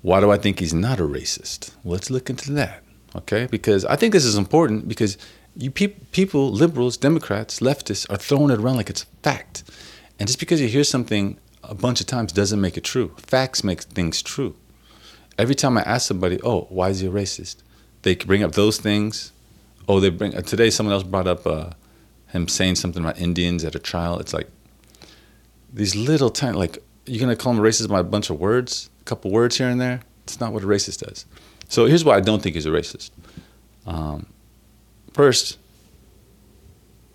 why 0.02 0.20
do 0.22 0.32
I 0.32 0.38
think 0.38 0.60
he's 0.60 0.74
not 0.74 1.00
a 1.00 1.04
racist? 1.04 1.72
Let's 1.86 2.10
look 2.10 2.32
into 2.32 2.52
that, 2.54 2.82
okay? 3.16 3.46
Because 3.46 3.86
I 3.86 3.96
think 3.96 4.14
this 4.14 4.26
is 4.26 4.38
important 4.38 4.88
because 4.88 5.20
you 5.56 5.70
pe- 5.70 6.00
people, 6.12 6.52
liberals, 6.52 6.98
Democrats, 6.98 7.60
leftists, 7.60 8.10
are 8.12 8.18
throwing 8.18 8.50
it 8.50 8.60
around 8.60 8.78
like 8.78 8.90
it's 8.90 9.04
fact, 9.22 9.64
and 10.20 10.28
just 10.28 10.40
because 10.40 10.60
you 10.60 10.68
hear 10.68 10.84
something 10.84 11.38
a 11.64 11.76
bunch 11.76 12.02
of 12.02 12.08
times 12.08 12.32
doesn't 12.32 12.60
make 12.60 12.76
it 12.76 12.84
true. 12.84 13.14
Facts 13.18 13.64
make 13.64 13.82
things 13.84 14.24
true 14.24 14.56
every 15.38 15.56
time 15.56 15.78
I 15.78 15.82
ask 15.82 16.08
somebody, 16.08 16.40
"Oh, 16.44 16.68
why 16.70 16.90
is 16.90 17.00
he 17.00 17.08
a 17.08 17.12
racist?" 17.12 17.58
They 18.02 18.16
bring 18.16 18.44
up 18.44 18.54
those 18.54 18.78
things. 18.78 19.32
Oh, 19.88 20.00
they 20.00 20.10
bring 20.10 20.32
today. 20.44 20.70
Someone 20.70 20.94
else 20.94 21.04
brought 21.04 21.28
up 21.28 21.46
uh, 21.48 21.72
him 22.28 22.48
saying 22.48 22.76
something 22.76 23.04
about 23.04 23.20
Indians 23.20 23.64
at 23.64 23.76
a 23.76 23.80
trial. 23.80 24.20
It's 24.20 24.34
like 24.34 24.50
these 25.72 25.96
little 25.96 26.30
tiny 26.30 26.58
like 26.58 26.84
you're 27.06 27.20
gonna 27.20 27.36
call 27.36 27.54
him 27.54 27.60
a 27.60 27.62
racist 27.62 27.90
by 27.90 28.00
a 28.00 28.04
bunch 28.04 28.30
of 28.30 28.40
words, 28.40 28.90
a 29.02 29.04
couple 29.04 29.32
words 29.32 29.58
here 29.58 29.70
and 29.70 29.80
there. 29.80 30.02
It's 30.24 30.40
not 30.40 30.52
what 30.52 30.64
a 30.64 30.68
racist 30.68 31.06
does. 31.06 31.26
So 31.70 31.86
here's 31.86 32.04
why 32.04 32.16
I 32.16 32.20
don't 32.22 32.42
think 32.42 32.56
he's 32.56 32.66
a 32.66 32.70
racist. 32.70 33.12
Um, 33.86 34.28
first, 35.14 35.58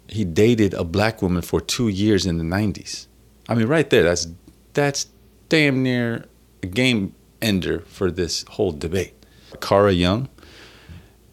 he 0.09 0.25
dated 0.25 0.75
a 0.75 0.85
black 0.85 1.23
woman 1.23 1.43
for 1.43 1.61
two 1.61 1.89
years 1.89 2.27
in 2.27 2.39
the 2.39 2.45
'90s. 2.45 3.07
I 3.49 3.55
mean, 3.55 3.67
right 3.67 3.89
there, 3.89 4.03
that's 4.03 4.29
that's 4.73 5.07
damn 5.49 5.83
near 5.83 6.25
a 6.63 6.67
game 6.67 7.15
ender 7.43 7.81
for 7.81 8.11
this 8.11 8.45
whole 8.51 8.73
debate. 8.73 9.15
Kara 9.61 9.93
Young, 9.93 10.29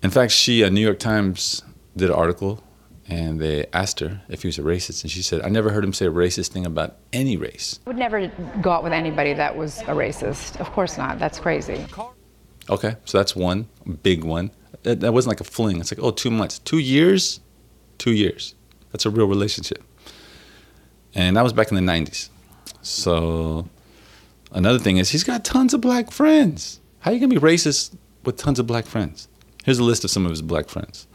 in 0.01 0.09
fact, 0.09 0.31
she, 0.31 0.63
a 0.63 0.69
New 0.69 0.81
York 0.81 0.99
Times 0.99 1.63
did 1.95 2.09
an 2.09 2.15
article 2.15 2.63
and 3.09 3.39
they 3.39 3.65
asked 3.73 3.99
her 3.99 4.21
if 4.29 4.43
he 4.43 4.47
was 4.47 4.59
a 4.59 4.61
racist, 4.61 5.01
and 5.03 5.09
she 5.09 5.23
said, 5.23 5.41
I 5.41 5.49
never 5.49 5.71
heard 5.71 5.83
him 5.83 5.93
say 5.93 6.05
a 6.05 6.11
racist 6.11 6.49
thing 6.49 6.65
about 6.65 6.97
any 7.11 7.37
race. 7.37 7.79
I 7.87 7.89
would 7.89 7.97
never 7.97 8.27
go 8.61 8.69
out 8.69 8.83
with 8.83 8.93
anybody 8.93 9.33
that 9.33 9.57
was 9.57 9.79
a 9.81 9.95
racist. 9.95 10.59
Of 10.59 10.71
course 10.71 10.95
not. 10.95 11.17
That's 11.17 11.39
crazy. 11.39 11.87
Okay, 12.69 12.95
so 13.05 13.17
that's 13.17 13.35
one 13.35 13.67
big 14.03 14.23
one. 14.23 14.51
That, 14.83 14.99
that 14.99 15.11
wasn't 15.11 15.31
like 15.31 15.41
a 15.41 15.43
fling. 15.43 15.79
It's 15.79 15.91
like, 15.91 16.03
oh, 16.03 16.11
two 16.11 16.29
months. 16.29 16.59
Two 16.59 16.77
years? 16.77 17.39
Two 17.97 18.13
years. 18.13 18.53
That's 18.91 19.07
a 19.07 19.09
real 19.09 19.25
relationship. 19.25 19.83
And 21.15 21.35
that 21.35 21.41
was 21.41 21.51
back 21.51 21.71
in 21.71 21.83
the 21.83 21.91
90s. 21.91 22.29
So 22.83 23.67
Another 24.51 24.79
thing 24.79 24.97
is 24.97 25.09
he's 25.11 25.23
got 25.23 25.45
tons 25.45 25.73
of 25.73 25.81
black 25.81 26.11
friends. 26.11 26.79
How 26.99 27.11
are 27.11 27.13
you 27.13 27.19
gonna 27.19 27.33
be 27.33 27.39
racist 27.39 27.95
with 28.23 28.37
tons 28.37 28.59
of 28.59 28.67
black 28.67 28.85
friends? 28.85 29.27
Here's 29.63 29.79
a 29.79 29.83
list 29.83 30.03
of 30.03 30.09
some 30.09 30.25
of 30.25 30.31
his 30.31 30.41
black 30.41 30.69
friends: 30.69 31.07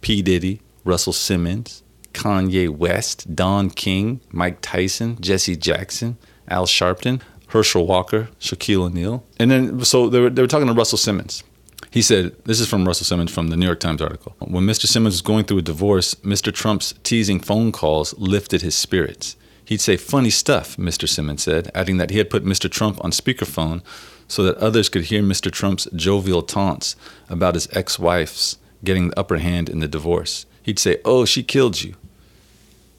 P. 0.00 0.22
Diddy, 0.22 0.60
Russell 0.84 1.12
Simmons, 1.12 1.82
Kanye 2.12 2.68
West, 2.68 3.34
Don 3.34 3.70
King, 3.70 4.20
Mike 4.30 4.60
Tyson, 4.60 5.20
Jesse 5.20 5.56
Jackson, 5.56 6.18
Al 6.48 6.66
Sharpton, 6.66 7.20
Herschel 7.48 7.86
Walker, 7.86 8.28
Shaquille 8.40 8.82
O'Neal, 8.82 9.24
and 9.38 9.50
then 9.50 9.84
so 9.84 10.08
they 10.08 10.20
were, 10.20 10.30
they 10.30 10.42
were 10.42 10.48
talking 10.48 10.66
to 10.66 10.72
Russell 10.72 10.98
Simmons. 10.98 11.44
He 11.90 12.02
said, 12.02 12.36
This 12.44 12.60
is 12.60 12.68
from 12.68 12.86
Russell 12.86 13.04
Simmons 13.04 13.32
from 13.32 13.48
the 13.48 13.56
New 13.56 13.66
York 13.66 13.80
Times 13.80 14.00
article. 14.00 14.36
When 14.38 14.64
Mr. 14.64 14.86
Simmons 14.86 15.14
was 15.14 15.22
going 15.22 15.44
through 15.44 15.58
a 15.58 15.62
divorce, 15.62 16.14
Mr. 16.16 16.54
Trump's 16.54 16.94
teasing 17.02 17.40
phone 17.40 17.72
calls 17.72 18.14
lifted 18.16 18.62
his 18.62 18.76
spirits. 18.76 19.34
He'd 19.70 19.80
say 19.80 19.96
funny 19.96 20.30
stuff, 20.30 20.76
Mr. 20.76 21.08
Simmons 21.08 21.44
said, 21.44 21.70
adding 21.76 21.96
that 21.98 22.10
he 22.10 22.18
had 22.18 22.28
put 22.28 22.44
Mr. 22.44 22.68
Trump 22.68 23.02
on 23.04 23.12
speakerphone 23.12 23.82
so 24.26 24.42
that 24.42 24.56
others 24.56 24.88
could 24.88 25.04
hear 25.04 25.22
Mr. 25.22 25.48
Trump's 25.48 25.86
jovial 25.94 26.42
taunts 26.42 26.96
about 27.28 27.54
his 27.54 27.68
ex 27.70 27.96
wife's 27.96 28.58
getting 28.82 29.10
the 29.10 29.18
upper 29.20 29.38
hand 29.38 29.68
in 29.68 29.78
the 29.78 29.86
divorce. 29.86 30.44
He'd 30.64 30.80
say, 30.80 30.98
Oh, 31.04 31.24
she 31.24 31.44
killed 31.44 31.84
you. 31.84 31.94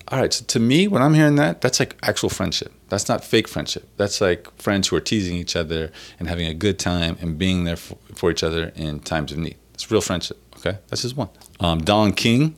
All 0.08 0.20
right, 0.20 0.32
so 0.32 0.46
to 0.46 0.62
me, 0.62 0.88
when 0.88 1.02
I'm 1.02 1.14
hearing 1.14 1.36
that, 1.36 1.60
that's 1.60 1.78
like 1.78 1.98
actual 2.04 2.30
friendship. 2.30 2.72
That's 2.88 3.10
not 3.10 3.26
fake 3.26 3.50
friendship. 3.50 3.90
That's 3.98 4.22
like 4.22 4.50
friends 4.56 4.88
who 4.88 4.96
are 4.96 5.02
teasing 5.02 5.36
each 5.36 5.58
other 5.58 5.92
and 6.20 6.30
having 6.30 6.48
a 6.48 6.54
good 6.54 6.80
time 6.80 7.18
and 7.20 7.38
being 7.38 7.66
there 7.66 7.76
for, 7.76 7.98
for 8.16 8.32
each 8.32 8.44
other 8.44 8.72
in 8.78 9.02
times 9.02 9.34
of 9.34 9.40
need. 9.40 9.58
It's 9.74 9.92
real 9.92 10.00
friendship, 10.00 10.38
okay? 10.56 10.78
That's 10.88 11.02
just 11.02 11.18
one. 11.18 11.30
Um, 11.60 11.82
Don 11.82 12.14
King, 12.14 12.56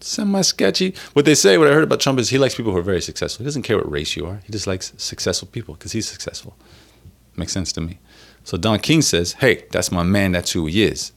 semi 0.00 0.40
sketchy. 0.42 0.94
What 1.12 1.24
they 1.24 1.34
say, 1.34 1.58
what 1.58 1.68
I 1.68 1.72
heard 1.72 1.84
about 1.84 2.00
Trump 2.00 2.18
is 2.18 2.30
he 2.30 2.38
likes 2.38 2.54
people 2.54 2.72
who 2.72 2.78
are 2.78 2.82
very 2.82 3.00
successful. 3.00 3.42
He 3.42 3.48
doesn't 3.48 3.62
care 3.62 3.76
what 3.76 3.90
race 3.90 4.16
you 4.16 4.26
are. 4.26 4.40
He 4.44 4.52
just 4.52 4.66
likes 4.66 4.92
successful 4.96 5.48
people 5.48 5.74
because 5.74 5.92
he's 5.92 6.08
successful. 6.08 6.56
Makes 7.36 7.52
sense 7.52 7.72
to 7.72 7.80
me. 7.80 7.98
So 8.44 8.56
Don 8.56 8.78
King 8.78 9.02
says, 9.02 9.34
"Hey, 9.34 9.64
that's 9.70 9.92
my 9.92 10.02
man. 10.02 10.32
That's 10.32 10.52
who 10.52 10.66
he 10.66 10.82
is." 10.82 11.12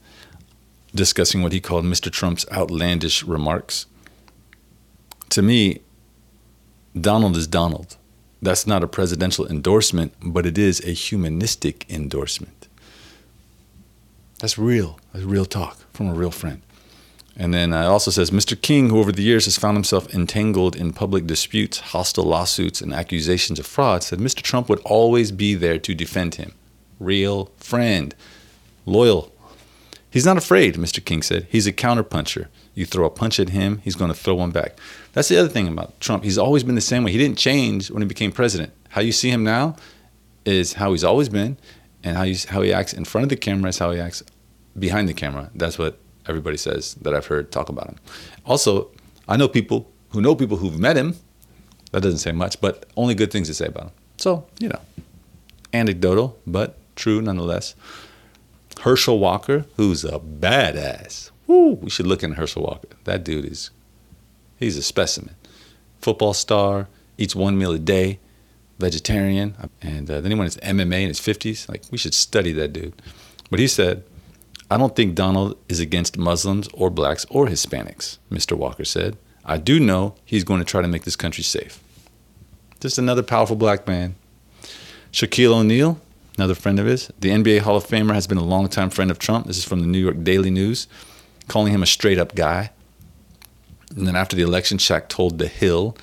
Discussing 0.94 1.42
what 1.42 1.52
he 1.52 1.60
called 1.60 1.84
Mr. 1.84 2.10
Trump's 2.10 2.44
outlandish 2.52 3.22
remarks. 3.24 3.86
To 5.30 5.42
me, 5.42 5.80
Donald 6.98 7.36
is 7.36 7.46
Donald. 7.46 7.96
That's 8.42 8.66
not 8.66 8.82
a 8.82 8.88
presidential 8.88 9.46
endorsement, 9.46 10.14
but 10.20 10.44
it 10.44 10.58
is 10.58 10.80
a 10.84 10.92
humanistic 10.92 11.86
endorsement. 11.88 12.68
That's 14.40 14.58
real. 14.58 14.98
That's 15.12 15.24
real 15.24 15.46
talk 15.46 15.78
from 15.92 16.08
a 16.08 16.14
real 16.14 16.32
friend. 16.32 16.60
And 17.36 17.54
then 17.54 17.72
uh, 17.72 17.82
it 17.82 17.86
also 17.86 18.10
says 18.10 18.30
Mr. 18.30 18.60
King, 18.60 18.90
who 18.90 18.98
over 18.98 19.10
the 19.10 19.22
years 19.22 19.46
has 19.46 19.56
found 19.56 19.76
himself 19.76 20.12
entangled 20.14 20.76
in 20.76 20.92
public 20.92 21.26
disputes, 21.26 21.80
hostile 21.80 22.24
lawsuits, 22.24 22.80
and 22.80 22.92
accusations 22.92 23.58
of 23.58 23.66
fraud, 23.66 24.02
said 24.02 24.18
Mr. 24.18 24.42
Trump 24.42 24.68
would 24.68 24.80
always 24.80 25.32
be 25.32 25.54
there 25.54 25.78
to 25.78 25.94
defend 25.94 26.34
him. 26.34 26.52
Real 27.00 27.50
friend, 27.56 28.14
loyal. 28.84 29.32
He's 30.10 30.26
not 30.26 30.36
afraid, 30.36 30.74
Mr. 30.74 31.02
King 31.02 31.22
said. 31.22 31.46
He's 31.50 31.66
a 31.66 31.72
counterpuncher. 31.72 32.48
You 32.74 32.84
throw 32.84 33.06
a 33.06 33.10
punch 33.10 33.40
at 33.40 33.50
him, 33.50 33.78
he's 33.78 33.96
going 33.96 34.10
to 34.10 34.18
throw 34.18 34.34
one 34.34 34.50
back. 34.50 34.78
That's 35.14 35.28
the 35.28 35.38
other 35.38 35.48
thing 35.48 35.68
about 35.68 35.98
Trump. 36.00 36.24
He's 36.24 36.38
always 36.38 36.62
been 36.62 36.74
the 36.74 36.80
same 36.80 37.04
way. 37.04 37.12
He 37.12 37.18
didn't 37.18 37.38
change 37.38 37.90
when 37.90 38.02
he 38.02 38.08
became 38.08 38.32
president. 38.32 38.72
How 38.90 39.00
you 39.00 39.12
see 39.12 39.30
him 39.30 39.42
now 39.42 39.76
is 40.44 40.74
how 40.74 40.92
he's 40.92 41.04
always 41.04 41.30
been, 41.30 41.56
and 42.04 42.16
how, 42.16 42.26
how 42.52 42.62
he 42.62 42.72
acts 42.72 42.92
in 42.92 43.04
front 43.04 43.24
of 43.24 43.28
the 43.30 43.36
camera 43.36 43.70
is 43.70 43.78
how 43.78 43.90
he 43.90 44.00
acts 44.00 44.22
behind 44.78 45.08
the 45.08 45.14
camera. 45.14 45.50
That's 45.54 45.78
what 45.78 45.98
everybody 46.26 46.56
says 46.56 46.94
that 46.96 47.14
I've 47.14 47.26
heard 47.26 47.50
talk 47.50 47.68
about 47.68 47.88
him. 47.88 47.96
Also, 48.46 48.90
I 49.28 49.36
know 49.36 49.48
people 49.48 49.90
who 50.10 50.20
know 50.20 50.34
people 50.34 50.56
who've 50.56 50.78
met 50.78 50.96
him. 50.96 51.16
That 51.92 52.02
doesn't 52.02 52.20
say 52.20 52.32
much, 52.32 52.60
but 52.60 52.86
only 52.96 53.14
good 53.14 53.30
things 53.30 53.48
to 53.48 53.54
say 53.54 53.66
about 53.66 53.84
him. 53.84 53.92
So, 54.16 54.46
you 54.58 54.68
know, 54.68 54.80
anecdotal, 55.72 56.38
but 56.46 56.78
true 56.96 57.20
nonetheless. 57.20 57.74
Herschel 58.80 59.18
Walker, 59.18 59.66
who's 59.76 60.04
a 60.04 60.18
badass. 60.18 61.30
Woo, 61.46 61.74
we 61.74 61.90
should 61.90 62.06
look 62.06 62.22
into 62.22 62.36
Herschel 62.36 62.62
Walker. 62.62 62.88
That 63.04 63.24
dude 63.24 63.44
is, 63.44 63.70
he's 64.58 64.76
a 64.76 64.82
specimen. 64.82 65.34
Football 66.00 66.34
star, 66.34 66.88
eats 67.18 67.36
one 67.36 67.58
meal 67.58 67.72
a 67.72 67.78
day, 67.78 68.18
vegetarian, 68.78 69.54
and 69.80 70.10
uh, 70.10 70.20
then 70.20 70.32
he 70.32 70.38
went 70.38 70.54
into 70.54 70.66
MMA 70.66 71.02
in 71.02 71.08
his 71.08 71.20
50s. 71.20 71.68
Like, 71.68 71.82
we 71.90 71.98
should 71.98 72.14
study 72.14 72.52
that 72.52 72.72
dude. 72.72 72.94
But 73.50 73.60
he 73.60 73.68
said, 73.68 74.02
I 74.72 74.78
don't 74.78 74.96
think 74.96 75.14
Donald 75.14 75.58
is 75.68 75.80
against 75.80 76.16
Muslims 76.16 76.66
or 76.72 76.88
blacks 76.88 77.26
or 77.28 77.46
Hispanics, 77.46 78.16
Mr. 78.30 78.56
Walker 78.56 78.86
said. 78.86 79.18
I 79.44 79.58
do 79.58 79.78
know 79.78 80.14
he's 80.24 80.44
going 80.44 80.60
to 80.60 80.64
try 80.64 80.80
to 80.80 80.88
make 80.88 81.02
this 81.04 81.14
country 81.14 81.44
safe. 81.44 81.78
Just 82.80 82.96
another 82.96 83.22
powerful 83.22 83.54
black 83.54 83.86
man. 83.86 84.14
Shaquille 85.12 85.52
O'Neal, 85.52 86.00
another 86.38 86.54
friend 86.54 86.80
of 86.80 86.86
his, 86.86 87.12
the 87.20 87.28
NBA 87.28 87.58
Hall 87.58 87.76
of 87.76 87.86
Famer, 87.86 88.14
has 88.14 88.26
been 88.26 88.38
a 88.38 88.42
longtime 88.42 88.88
friend 88.88 89.10
of 89.10 89.18
Trump. 89.18 89.46
This 89.46 89.58
is 89.58 89.66
from 89.66 89.80
the 89.80 89.86
New 89.86 89.98
York 89.98 90.24
Daily 90.24 90.50
News, 90.50 90.88
calling 91.48 91.74
him 91.74 91.82
a 91.82 91.86
straight 91.86 92.18
up 92.18 92.34
guy. 92.34 92.70
And 93.94 94.06
then 94.06 94.16
after 94.16 94.36
the 94.36 94.42
election, 94.42 94.78
Shaq 94.78 95.08
told 95.08 95.38
The 95.38 95.48
Hill, 95.48 95.94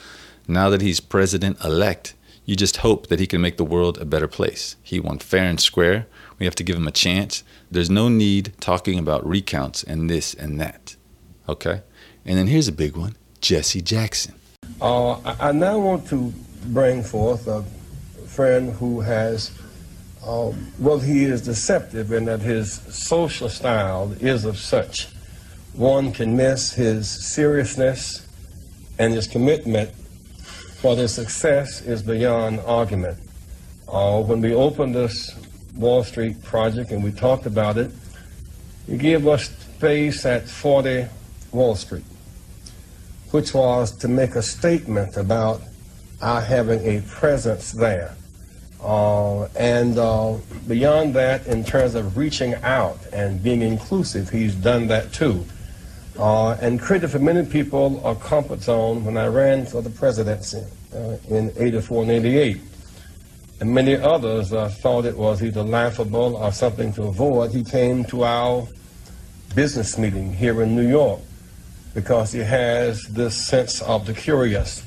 now 0.47 0.69
that 0.69 0.81
he's 0.81 0.99
president 0.99 1.57
elect, 1.65 2.13
you 2.45 2.55
just 2.55 2.77
hope 2.77 3.07
that 3.07 3.19
he 3.19 3.25
can 3.25 3.41
make 3.41 3.57
the 3.57 3.65
world 3.65 3.97
a 3.97 4.05
better 4.05 4.27
place. 4.27 4.75
He 4.83 4.99
won 4.99 5.17
fair 5.17 5.45
and 5.45 5.59
square. 5.59 6.05
We 6.39 6.46
have 6.46 6.55
to 6.55 6.63
give 6.63 6.77
him 6.77 6.88
a 6.88 6.91
chance. 6.91 7.43
There's 7.69 7.89
no 7.89 8.08
need 8.08 8.53
talking 8.60 8.98
about 8.98 9.27
recounts 9.27 9.84
and 9.84 10.10
this 10.10 10.34
and 10.34 10.60
that. 10.60 10.96
Okay? 11.48 11.81
And 12.25 12.38
then 12.38 12.48
here's 12.48 12.67
a 12.67 12.74
big 12.74 12.96
one 12.96 13.15
Jesse 13.41 13.81
Jackson. 13.81 14.36
Uh, 14.81 15.19
I 15.39 15.51
now 15.51 15.79
want 15.79 16.08
to 16.10 16.34
bring 16.67 17.03
forth 17.03 17.48
a 17.48 17.63
friend 18.27 18.72
who 18.74 19.01
has, 19.01 19.51
um, 20.25 20.72
well, 20.79 21.00
he 21.00 21.25
is 21.25 21.41
deceptive 21.41 22.12
in 22.12 22.25
that 22.25 22.39
his 22.39 22.74
social 22.74 23.50
style 23.50 24.13
is 24.19 24.46
of 24.46 24.58
such. 24.58 25.08
One 25.74 26.12
can 26.12 26.36
miss 26.36 26.74
his 26.74 27.10
seriousness 27.10 28.25
and 28.98 29.13
his 29.13 29.27
commitment 29.27 29.91
for 30.81 30.96
their 30.96 31.08
success 31.08 31.81
is 31.81 32.01
beyond 32.01 32.60
argument. 32.62 33.17
Uh, 33.88 34.22
when 34.22 34.39
we 34.39 34.53
opened 34.53 34.96
this 34.96 35.34
Wall 35.79 36.03
Street 36.03 36.43
project, 36.43 36.91
and 36.91 37.03
we 37.03 37.12
talked 37.12 37.45
about 37.45 37.77
it. 37.77 37.89
He 38.86 38.98
gave 38.98 39.25
us 39.27 39.45
space 39.45 40.25
at 40.25 40.48
40 40.48 41.07
Wall 41.53 41.75
Street, 41.75 42.03
which 43.31 43.53
was 43.53 43.91
to 43.98 44.07
make 44.09 44.36
a 44.36 44.41
statement 44.41 45.15
about 45.15 45.62
our 46.21 46.41
having 46.41 46.86
a 46.86 47.01
presence 47.07 47.71
there. 47.71 48.13
Uh, 48.81 49.45
and 49.57 49.98
uh, 49.98 50.36
beyond 50.67 51.13
that, 51.13 51.48
in 51.48 51.63
terms 51.63 51.95
of 51.95 52.17
reaching 52.17 52.55
out 52.55 53.00
and 53.13 53.41
being 53.41 53.62
inclusive, 53.62 54.29
he's 54.29 54.55
done 54.55 54.88
that 54.88 55.12
too. 55.13 55.45
Uh, 56.17 56.57
and 56.62 56.81
created 56.81 57.09
for 57.09 57.19
many 57.19 57.45
people 57.45 58.05
a 58.05 58.13
comfort 58.15 58.62
zone 58.62 59.05
when 59.05 59.15
I 59.15 59.27
ran 59.27 59.65
for 59.65 59.81
the 59.81 59.89
presidency 59.89 60.63
uh, 60.93 61.15
in 61.29 61.53
84 61.55 62.03
and 62.03 62.12
88. 62.12 62.62
And 63.59 63.73
many 63.73 63.95
others 63.95 64.53
uh, 64.53 64.69
thought 64.69 65.05
it 65.05 65.17
was 65.17 65.43
either 65.43 65.63
laughable 65.63 66.37
or 66.37 66.51
something 66.51 66.93
to 66.93 67.03
avoid. 67.03 67.51
He 67.51 67.63
came 67.63 68.05
to 68.05 68.23
our 68.23 68.65
business 69.53 69.97
meeting 69.97 70.33
here 70.33 70.61
in 70.61 70.75
New 70.75 70.87
York 70.87 71.19
because 71.93 72.31
he 72.31 72.39
has 72.39 73.03
this 73.09 73.35
sense 73.35 73.81
of 73.81 74.05
the 74.05 74.13
curious 74.13 74.85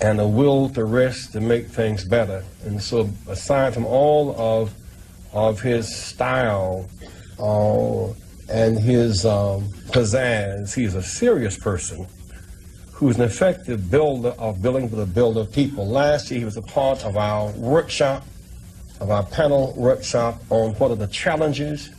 and 0.00 0.18
a 0.18 0.26
will 0.26 0.68
to 0.70 0.84
risk 0.84 1.32
to 1.32 1.40
make 1.40 1.68
things 1.68 2.04
better. 2.04 2.42
And 2.64 2.82
so, 2.82 3.08
aside 3.28 3.74
from 3.74 3.86
all 3.86 4.34
of 4.36 4.74
of 5.32 5.60
his 5.60 5.94
style 5.94 6.86
uh, 7.38 8.08
and 8.52 8.78
his 8.78 9.24
um, 9.24 9.68
pizzazz, 9.92 10.74
he's 10.74 10.94
a 10.94 11.02
serious 11.02 11.56
person 11.56 12.06
who's 13.02 13.16
an 13.16 13.22
effective 13.22 13.90
builder 13.90 14.32
of 14.38 14.62
building 14.62 14.88
for 14.88 14.94
the 14.94 15.04
builder 15.04 15.44
people. 15.44 15.84
Last 15.84 16.30
year, 16.30 16.38
he 16.38 16.44
was 16.44 16.56
a 16.56 16.62
part 16.62 17.04
of 17.04 17.16
our 17.16 17.50
workshop, 17.50 18.24
of 19.00 19.10
our 19.10 19.24
panel 19.24 19.74
workshop 19.76 20.40
on 20.50 20.70
what 20.74 20.92
are 20.92 20.96
the 20.96 21.08
challenges 21.08 21.90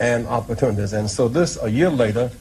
and 0.00 0.26
opportunities. 0.26 0.92
And 0.92 1.08
so, 1.08 1.28
this 1.28 1.56
a 1.62 1.70
year 1.70 1.88
later, 1.88 2.32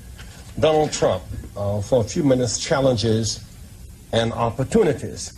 Donald 0.60 0.92
Trump, 0.92 1.22
uh, 1.56 1.82
for 1.82 2.02
a 2.02 2.04
few 2.04 2.24
minutes, 2.24 2.58
challenges 2.58 3.44
and 4.12 4.34
opportunities 4.34 5.34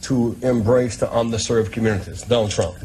to 0.00 0.38
embrace 0.40 0.96
the 0.96 1.08
underserved 1.08 1.70
communities. 1.70 2.22
Donald 2.22 2.50
Trump. 2.50 2.76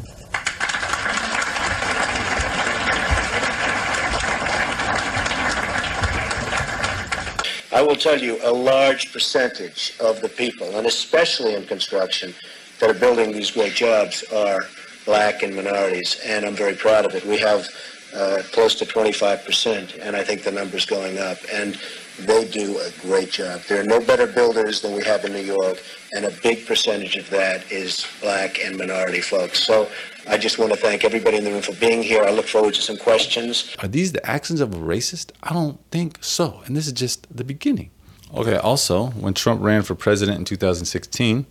I 7.72 7.80
will 7.80 7.96
tell 7.96 8.20
you 8.20 8.38
a 8.42 8.52
large 8.52 9.12
percentage 9.14 9.94
of 9.98 10.20
the 10.20 10.28
people, 10.28 10.76
and 10.76 10.86
especially 10.86 11.54
in 11.54 11.64
construction, 11.64 12.34
that 12.78 12.90
are 12.90 12.98
building 12.98 13.32
these 13.32 13.50
great 13.50 13.72
jobs 13.72 14.22
are 14.24 14.66
black 15.06 15.42
and 15.42 15.56
minorities, 15.56 16.20
and 16.24 16.44
I'm 16.44 16.54
very 16.54 16.74
proud 16.74 17.06
of 17.06 17.14
it. 17.14 17.24
We 17.24 17.38
have 17.38 17.66
uh, 18.14 18.42
close 18.52 18.74
to 18.74 18.84
25%, 18.84 20.00
and 20.02 20.14
I 20.14 20.22
think 20.22 20.42
the 20.42 20.52
number's 20.52 20.84
going 20.84 21.18
up. 21.18 21.38
And 21.50 21.80
they 22.20 22.46
do 22.46 22.78
a 22.78 22.90
great 23.00 23.30
job. 23.30 23.62
There 23.68 23.80
are 23.80 23.84
no 23.84 24.00
better 24.00 24.26
builders 24.26 24.80
than 24.80 24.94
we 24.94 25.02
have 25.04 25.24
in 25.24 25.32
New 25.32 25.40
York, 25.40 25.82
and 26.12 26.24
a 26.24 26.30
big 26.42 26.66
percentage 26.66 27.16
of 27.16 27.28
that 27.30 27.70
is 27.70 28.06
black 28.20 28.64
and 28.64 28.76
minority 28.76 29.20
folks. 29.20 29.62
So 29.62 29.88
I 30.28 30.38
just 30.38 30.58
want 30.58 30.72
to 30.72 30.78
thank 30.78 31.04
everybody 31.04 31.38
in 31.38 31.44
the 31.44 31.50
room 31.50 31.62
for 31.62 31.74
being 31.74 32.02
here. 32.02 32.22
I 32.22 32.30
look 32.30 32.46
forward 32.46 32.74
to 32.74 32.82
some 32.82 32.96
questions. 32.96 33.74
Are 33.80 33.88
these 33.88 34.12
the 34.12 34.24
actions 34.24 34.60
of 34.60 34.74
a 34.74 34.78
racist? 34.78 35.32
I 35.42 35.52
don't 35.52 35.80
think 35.90 36.18
so. 36.22 36.62
And 36.66 36.76
this 36.76 36.86
is 36.86 36.92
just 36.92 37.34
the 37.34 37.44
beginning. 37.44 37.90
Okay, 38.34 38.56
also, 38.56 39.08
when 39.08 39.34
Trump 39.34 39.60
ran 39.62 39.82
for 39.82 39.94
president 39.94 40.38
in 40.38 40.44
2016, 40.44 41.46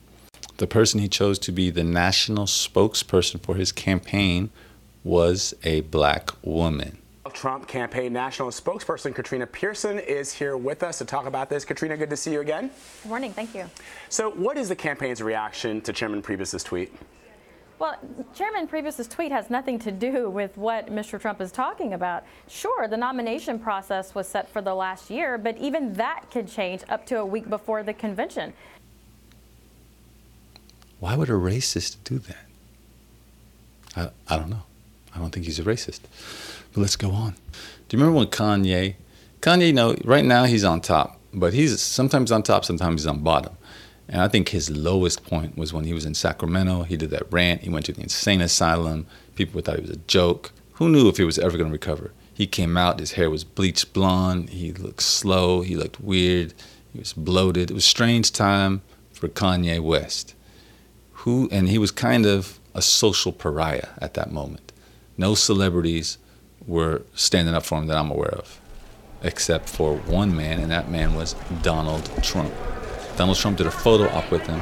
the 0.57 0.67
person 0.67 0.99
he 0.99 1.07
chose 1.07 1.37
to 1.39 1.51
be 1.51 1.69
the 1.69 1.83
national 1.83 2.45
spokesperson 2.45 3.41
for 3.41 3.55
his 3.55 3.71
campaign 3.71 4.49
was 5.03 5.53
a 5.63 5.81
black 5.81 6.31
woman. 6.43 6.97
Trump 7.29 7.67
campaign 7.67 8.11
national 8.11 8.49
spokesperson 8.49 9.13
Katrina 9.13 9.45
Pierson 9.45 9.99
is 9.99 10.33
here 10.33 10.57
with 10.57 10.81
us 10.81 10.97
to 10.97 11.05
talk 11.05 11.27
about 11.27 11.49
this. 11.49 11.63
Katrina, 11.63 11.95
good 11.95 12.09
to 12.09 12.17
see 12.17 12.33
you 12.33 12.41
again. 12.41 12.71
Good 13.03 13.09
morning, 13.09 13.31
thank 13.31 13.53
you. 13.53 13.69
So, 14.09 14.31
what 14.31 14.57
is 14.57 14.69
the 14.69 14.75
campaign's 14.75 15.21
reaction 15.21 15.81
to 15.81 15.93
Chairman 15.93 16.23
Priebus's 16.23 16.63
tweet? 16.63 16.91
Well, 17.77 17.97
Chairman 18.35 18.67
Priebus's 18.67 19.07
tweet 19.07 19.31
has 19.31 19.49
nothing 19.49 19.79
to 19.79 19.91
do 19.91 20.29
with 20.29 20.55
what 20.57 20.87
Mr. 20.87 21.19
Trump 21.19 21.41
is 21.41 21.51
talking 21.51 21.93
about. 21.93 22.23
Sure, 22.47 22.87
the 22.87 22.97
nomination 22.97 23.57
process 23.57 24.13
was 24.13 24.27
set 24.27 24.49
for 24.49 24.61
the 24.61 24.73
last 24.73 25.09
year, 25.09 25.37
but 25.37 25.57
even 25.57 25.93
that 25.93 26.29
could 26.31 26.47
change 26.47 26.83
up 26.89 27.05
to 27.07 27.19
a 27.19 27.25
week 27.25 27.49
before 27.49 27.81
the 27.81 27.93
convention. 27.93 28.53
Why 30.99 31.15
would 31.15 31.29
a 31.29 31.33
racist 31.33 31.97
do 32.03 32.19
that? 32.19 32.45
I, 33.95 34.09
I 34.27 34.37
don't 34.37 34.49
know. 34.49 34.63
I 35.15 35.19
don't 35.19 35.31
think 35.31 35.45
he's 35.45 35.59
a 35.59 35.63
racist. 35.63 36.01
But 36.73 36.81
let's 36.81 36.95
go 36.95 37.11
on. 37.11 37.35
Do 37.87 37.97
you 37.97 38.03
remember 38.03 38.19
when 38.19 38.27
Kanye, 38.27 38.95
Kanye, 39.41 39.67
you 39.67 39.73
know, 39.73 39.95
right 40.05 40.23
now 40.23 40.45
he's 40.45 40.63
on 40.63 40.81
top, 40.81 41.19
but 41.33 41.53
he's 41.53 41.81
sometimes 41.81 42.31
on 42.31 42.43
top, 42.43 42.63
sometimes 42.63 43.01
he's 43.01 43.07
on 43.07 43.19
bottom. 43.19 43.57
And 44.07 44.21
I 44.21 44.27
think 44.27 44.49
his 44.49 44.69
lowest 44.69 45.23
point 45.23 45.57
was 45.57 45.71
when 45.71 45.85
he 45.85 45.93
was 45.93 46.05
in 46.05 46.13
Sacramento. 46.13 46.83
He 46.83 46.97
did 46.97 47.11
that 47.11 47.31
rant. 47.31 47.61
He 47.61 47.69
went 47.69 47.85
to 47.85 47.93
the 47.93 48.01
insane 48.01 48.41
asylum. 48.41 49.07
People 49.35 49.61
thought 49.61 49.77
he 49.77 49.81
was 49.81 49.89
a 49.89 49.97
joke. 49.97 50.51
Who 50.73 50.89
knew 50.89 51.07
if 51.07 51.17
he 51.17 51.23
was 51.23 51.39
ever 51.39 51.57
going 51.57 51.69
to 51.69 51.73
recover? 51.73 52.11
He 52.33 52.47
came 52.47 52.75
out, 52.75 52.99
his 52.99 53.13
hair 53.13 53.29
was 53.29 53.43
bleached 53.43 53.93
blonde. 53.93 54.49
He 54.49 54.73
looked 54.73 55.03
slow. 55.03 55.61
He 55.61 55.75
looked 55.75 56.01
weird. 56.01 56.53
He 56.91 56.99
was 56.99 57.13
bloated. 57.13 57.71
It 57.71 57.73
was 57.73 57.85
strange 57.85 58.31
time 58.31 58.81
for 59.13 59.27
Kanye 59.27 59.79
West. 59.79 60.33
Who, 61.13 61.47
and 61.51 61.69
he 61.69 61.77
was 61.77 61.91
kind 61.91 62.25
of 62.25 62.59
a 62.73 62.81
social 62.81 63.31
pariah 63.31 63.89
at 63.99 64.15
that 64.15 64.31
moment. 64.31 64.73
No 65.17 65.35
celebrities 65.35 66.17
were 66.71 67.01
standing 67.15 67.53
up 67.53 67.65
for 67.65 67.77
him 67.77 67.87
that 67.87 67.97
I'm 67.97 68.09
aware 68.09 68.33
of, 68.33 68.61
except 69.23 69.67
for 69.67 69.97
one 69.97 70.33
man, 70.33 70.61
and 70.61 70.71
that 70.71 70.89
man 70.89 71.15
was 71.15 71.35
Donald 71.61 72.09
Trump. 72.23 72.53
Donald 73.17 73.37
Trump 73.37 73.57
did 73.57 73.67
a 73.67 73.71
photo 73.71 74.07
op 74.09 74.31
with 74.31 74.47
him. 74.47 74.61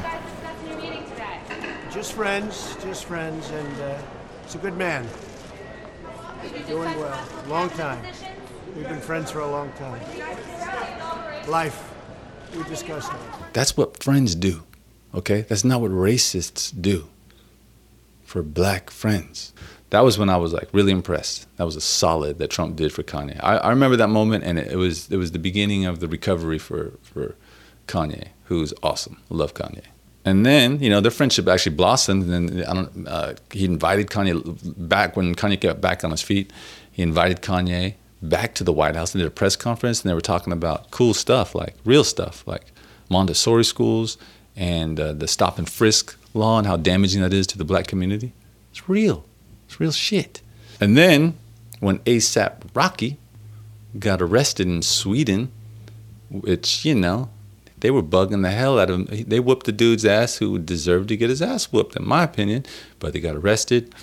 Just 1.92 2.12
friends, 2.14 2.76
just 2.82 3.04
friends, 3.04 3.48
and 3.50 3.80
uh, 3.80 3.96
he's 4.44 4.56
a 4.56 4.58
good 4.58 4.76
man. 4.76 5.06
He's 6.42 6.50
been 6.50 6.66
doing 6.66 6.98
well. 6.98 7.28
Long 7.46 7.70
time. 7.70 8.04
We've 8.74 8.88
been 8.88 9.00
friends 9.00 9.30
for 9.30 9.40
a 9.40 9.50
long 9.50 9.70
time. 9.74 10.00
Life. 11.48 11.92
We 12.56 12.64
discussed 12.64 13.12
it. 13.12 13.52
That's 13.52 13.76
what 13.76 14.02
friends 14.02 14.34
do, 14.34 14.64
okay? 15.14 15.42
That's 15.42 15.62
not 15.62 15.80
what 15.80 15.92
racists 15.92 16.72
do 16.78 17.08
for 18.24 18.42
black 18.42 18.90
friends. 18.90 19.52
That 19.90 20.00
was 20.00 20.18
when 20.18 20.30
I 20.30 20.36
was 20.36 20.52
like 20.52 20.68
really 20.72 20.92
impressed. 20.92 21.46
That 21.56 21.64
was 21.64 21.76
a 21.76 21.80
solid 21.80 22.38
that 22.38 22.48
Trump 22.50 22.76
did 22.76 22.92
for 22.92 23.02
Kanye. 23.02 23.38
I, 23.42 23.56
I 23.56 23.70
remember 23.70 23.96
that 23.96 24.08
moment, 24.08 24.44
and 24.44 24.58
it, 24.58 24.72
it 24.72 24.76
was 24.76 25.10
it 25.10 25.16
was 25.16 25.32
the 25.32 25.38
beginning 25.38 25.84
of 25.84 26.00
the 26.00 26.08
recovery 26.08 26.58
for 26.58 26.92
for 27.02 27.34
Kanye, 27.86 28.28
who's 28.44 28.72
awesome. 28.82 29.18
I 29.30 29.34
love 29.34 29.54
Kanye. 29.54 29.84
And 30.24 30.44
then, 30.44 30.80
you 30.80 30.90
know, 30.90 31.00
their 31.00 31.10
friendship 31.10 31.48
actually 31.48 31.74
blossomed. 31.76 32.24
And 32.24 32.48
then 32.48 32.64
I 32.66 32.74
don't, 32.74 33.08
uh, 33.08 33.34
he 33.52 33.64
invited 33.64 34.08
Kanye 34.08 34.42
back 34.76 35.16
when 35.16 35.34
Kanye 35.34 35.58
got 35.58 35.80
back 35.80 36.04
on 36.04 36.10
his 36.10 36.20
feet. 36.20 36.52
He 36.92 37.02
invited 37.02 37.40
Kanye 37.40 37.94
back 38.20 38.54
to 38.56 38.64
the 38.64 38.72
White 38.72 38.96
House 38.96 39.14
and 39.14 39.20
did 39.20 39.26
a 39.26 39.30
press 39.30 39.56
conference, 39.56 40.02
and 40.02 40.10
they 40.10 40.14
were 40.14 40.20
talking 40.20 40.52
about 40.52 40.90
cool 40.90 41.14
stuff, 41.14 41.54
like 41.54 41.74
real 41.84 42.04
stuff, 42.04 42.46
like 42.46 42.64
Montessori 43.08 43.64
schools 43.64 44.18
and 44.56 45.00
uh, 45.00 45.12
the 45.14 45.26
stop 45.26 45.58
and 45.58 45.68
frisk 45.68 46.16
law 46.34 46.58
and 46.58 46.66
how 46.66 46.76
damaging 46.76 47.22
that 47.22 47.32
is 47.32 47.46
to 47.48 47.58
the 47.58 47.64
black 47.64 47.86
community. 47.86 48.32
It's 48.70 48.88
real. 48.88 49.24
It's 49.70 49.78
real 49.78 49.92
shit. 49.92 50.42
And 50.80 50.98
then 50.98 51.38
when 51.78 52.00
ASAP 52.00 52.62
Rocky 52.74 53.18
got 53.96 54.20
arrested 54.20 54.66
in 54.66 54.82
Sweden, 54.82 55.52
which, 56.28 56.84
you 56.84 56.96
know, 56.96 57.30
they 57.78 57.92
were 57.92 58.02
bugging 58.02 58.42
the 58.42 58.50
hell 58.50 58.80
out 58.80 58.90
of 58.90 59.08
him. 59.08 59.24
They 59.28 59.38
whooped 59.38 59.66
the 59.66 59.72
dude's 59.72 60.04
ass 60.04 60.38
who 60.38 60.58
deserved 60.58 61.08
to 61.10 61.16
get 61.16 61.30
his 61.30 61.40
ass 61.40 61.66
whooped, 61.72 61.94
in 61.94 62.04
my 62.04 62.24
opinion. 62.24 62.66
But 62.98 63.12
they 63.12 63.20
got 63.20 63.36
arrested. 63.36 63.94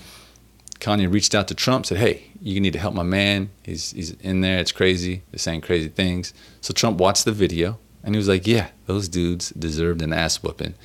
Kanye 0.80 1.12
reached 1.12 1.36
out 1.36 1.50
to 1.50 1.54
Trump, 1.54 1.86
said, 1.86 1.98
"Hey, 1.98 2.32
you 2.42 2.62
need 2.62 2.72
to 2.74 2.80
help 2.80 2.94
my 2.94 3.04
man. 3.04 3.50
He's 3.64 3.92
he's 3.92 4.12
in 4.22 4.40
there. 4.40 4.60
It's 4.60 4.72
crazy. 4.72 5.24
They're 5.32 5.40
saying 5.40 5.62
crazy 5.62 5.90
things." 5.90 6.34
So 6.62 6.74
Trump 6.74 6.98
watched 6.98 7.26
the 7.26 7.34
video 7.34 7.78
and 8.04 8.16
he 8.16 8.18
was 8.18 8.30
like, 8.30 8.48
"Yeah, 8.48 8.70
those 8.86 9.10
dudes 9.10 9.50
deserved 9.50 10.02
an 10.02 10.14
ass 10.14 10.42
whooping." 10.42 10.76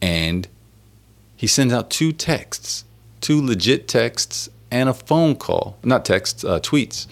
And 0.00 0.46
he 1.34 1.48
sends 1.48 1.74
out 1.74 1.90
two 1.90 2.12
texts, 2.12 2.84
two 3.24 3.40
legit 3.40 3.88
texts, 3.88 4.50
and 4.70 4.86
a 4.86 4.92
phone 4.92 5.34
call. 5.34 5.78
Not 5.82 6.04
texts, 6.04 6.44
uh, 6.44 6.60
tweets. 6.60 7.06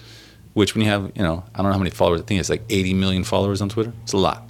Which 0.53 0.75
when 0.75 0.83
you 0.83 0.89
have, 0.91 1.11
you 1.15 1.23
know, 1.23 1.43
I 1.55 1.57
don't 1.57 1.65
know 1.65 1.71
how 1.71 1.79
many 1.79 1.89
followers. 1.89 2.21
I 2.21 2.25
think 2.25 2.39
it's 2.39 2.49
like 2.49 2.61
80 2.69 2.93
million 2.93 3.23
followers 3.23 3.59
on 3.59 3.69
Twitter. 3.69 3.91
It's 4.03 4.13
a 4.13 4.17
lot. 4.17 4.47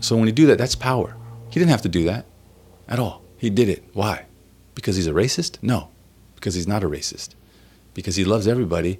So 0.00 0.16
when 0.16 0.26
you 0.26 0.32
do 0.32 0.46
that, 0.46 0.58
that's 0.58 0.74
power. 0.74 1.14
He 1.50 1.60
didn't 1.60 1.70
have 1.70 1.82
to 1.82 1.88
do 1.88 2.02
that 2.04 2.26
at 2.88 2.98
all. 2.98 3.22
He 3.36 3.50
did 3.50 3.68
it. 3.68 3.84
Why? 3.92 4.26
Because 4.74 4.96
he's 4.96 5.06
a 5.06 5.12
racist? 5.12 5.58
No, 5.62 5.90
because 6.34 6.56
he's 6.56 6.66
not 6.66 6.82
a 6.82 6.88
racist. 6.88 7.36
Because 7.94 8.16
he 8.16 8.24
loves 8.24 8.48
everybody 8.48 8.98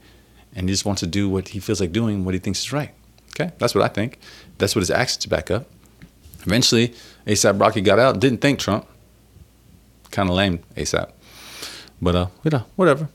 and 0.55 0.69
he 0.69 0.73
just 0.73 0.85
wants 0.85 1.01
to 1.01 1.09
do 1.09 1.29
what 1.29 1.49
he 1.49 1.59
feels 1.59 1.81
like 1.81 1.91
doing, 1.91 2.25
what 2.25 2.35
he 2.35 2.41
thinks 2.41 2.61
is 2.61 2.73
right. 2.73 2.93
Okay? 3.35 3.53
That's 3.59 3.75
what 3.75 3.83
I 3.83 3.89
think. 3.89 4.21
That's 4.59 4.77
what 4.77 4.81
his 4.81 4.93
actions 4.93 5.27
back 5.27 5.51
up. 5.51 5.67
Eventually, 6.43 6.95
ASAP 7.27 7.61
Rocky 7.61 7.81
got 7.81 7.99
out, 7.99 8.21
didn't 8.21 8.41
thank 8.41 8.61
Trump. 8.61 8.87
Kind 10.13 10.29
of 10.29 10.37
lame, 10.37 10.61
ASAP. 10.77 11.11
But, 12.01 12.15
uh, 12.15 12.27
you 12.45 12.51
know, 12.51 12.65
whatever. 12.77 13.09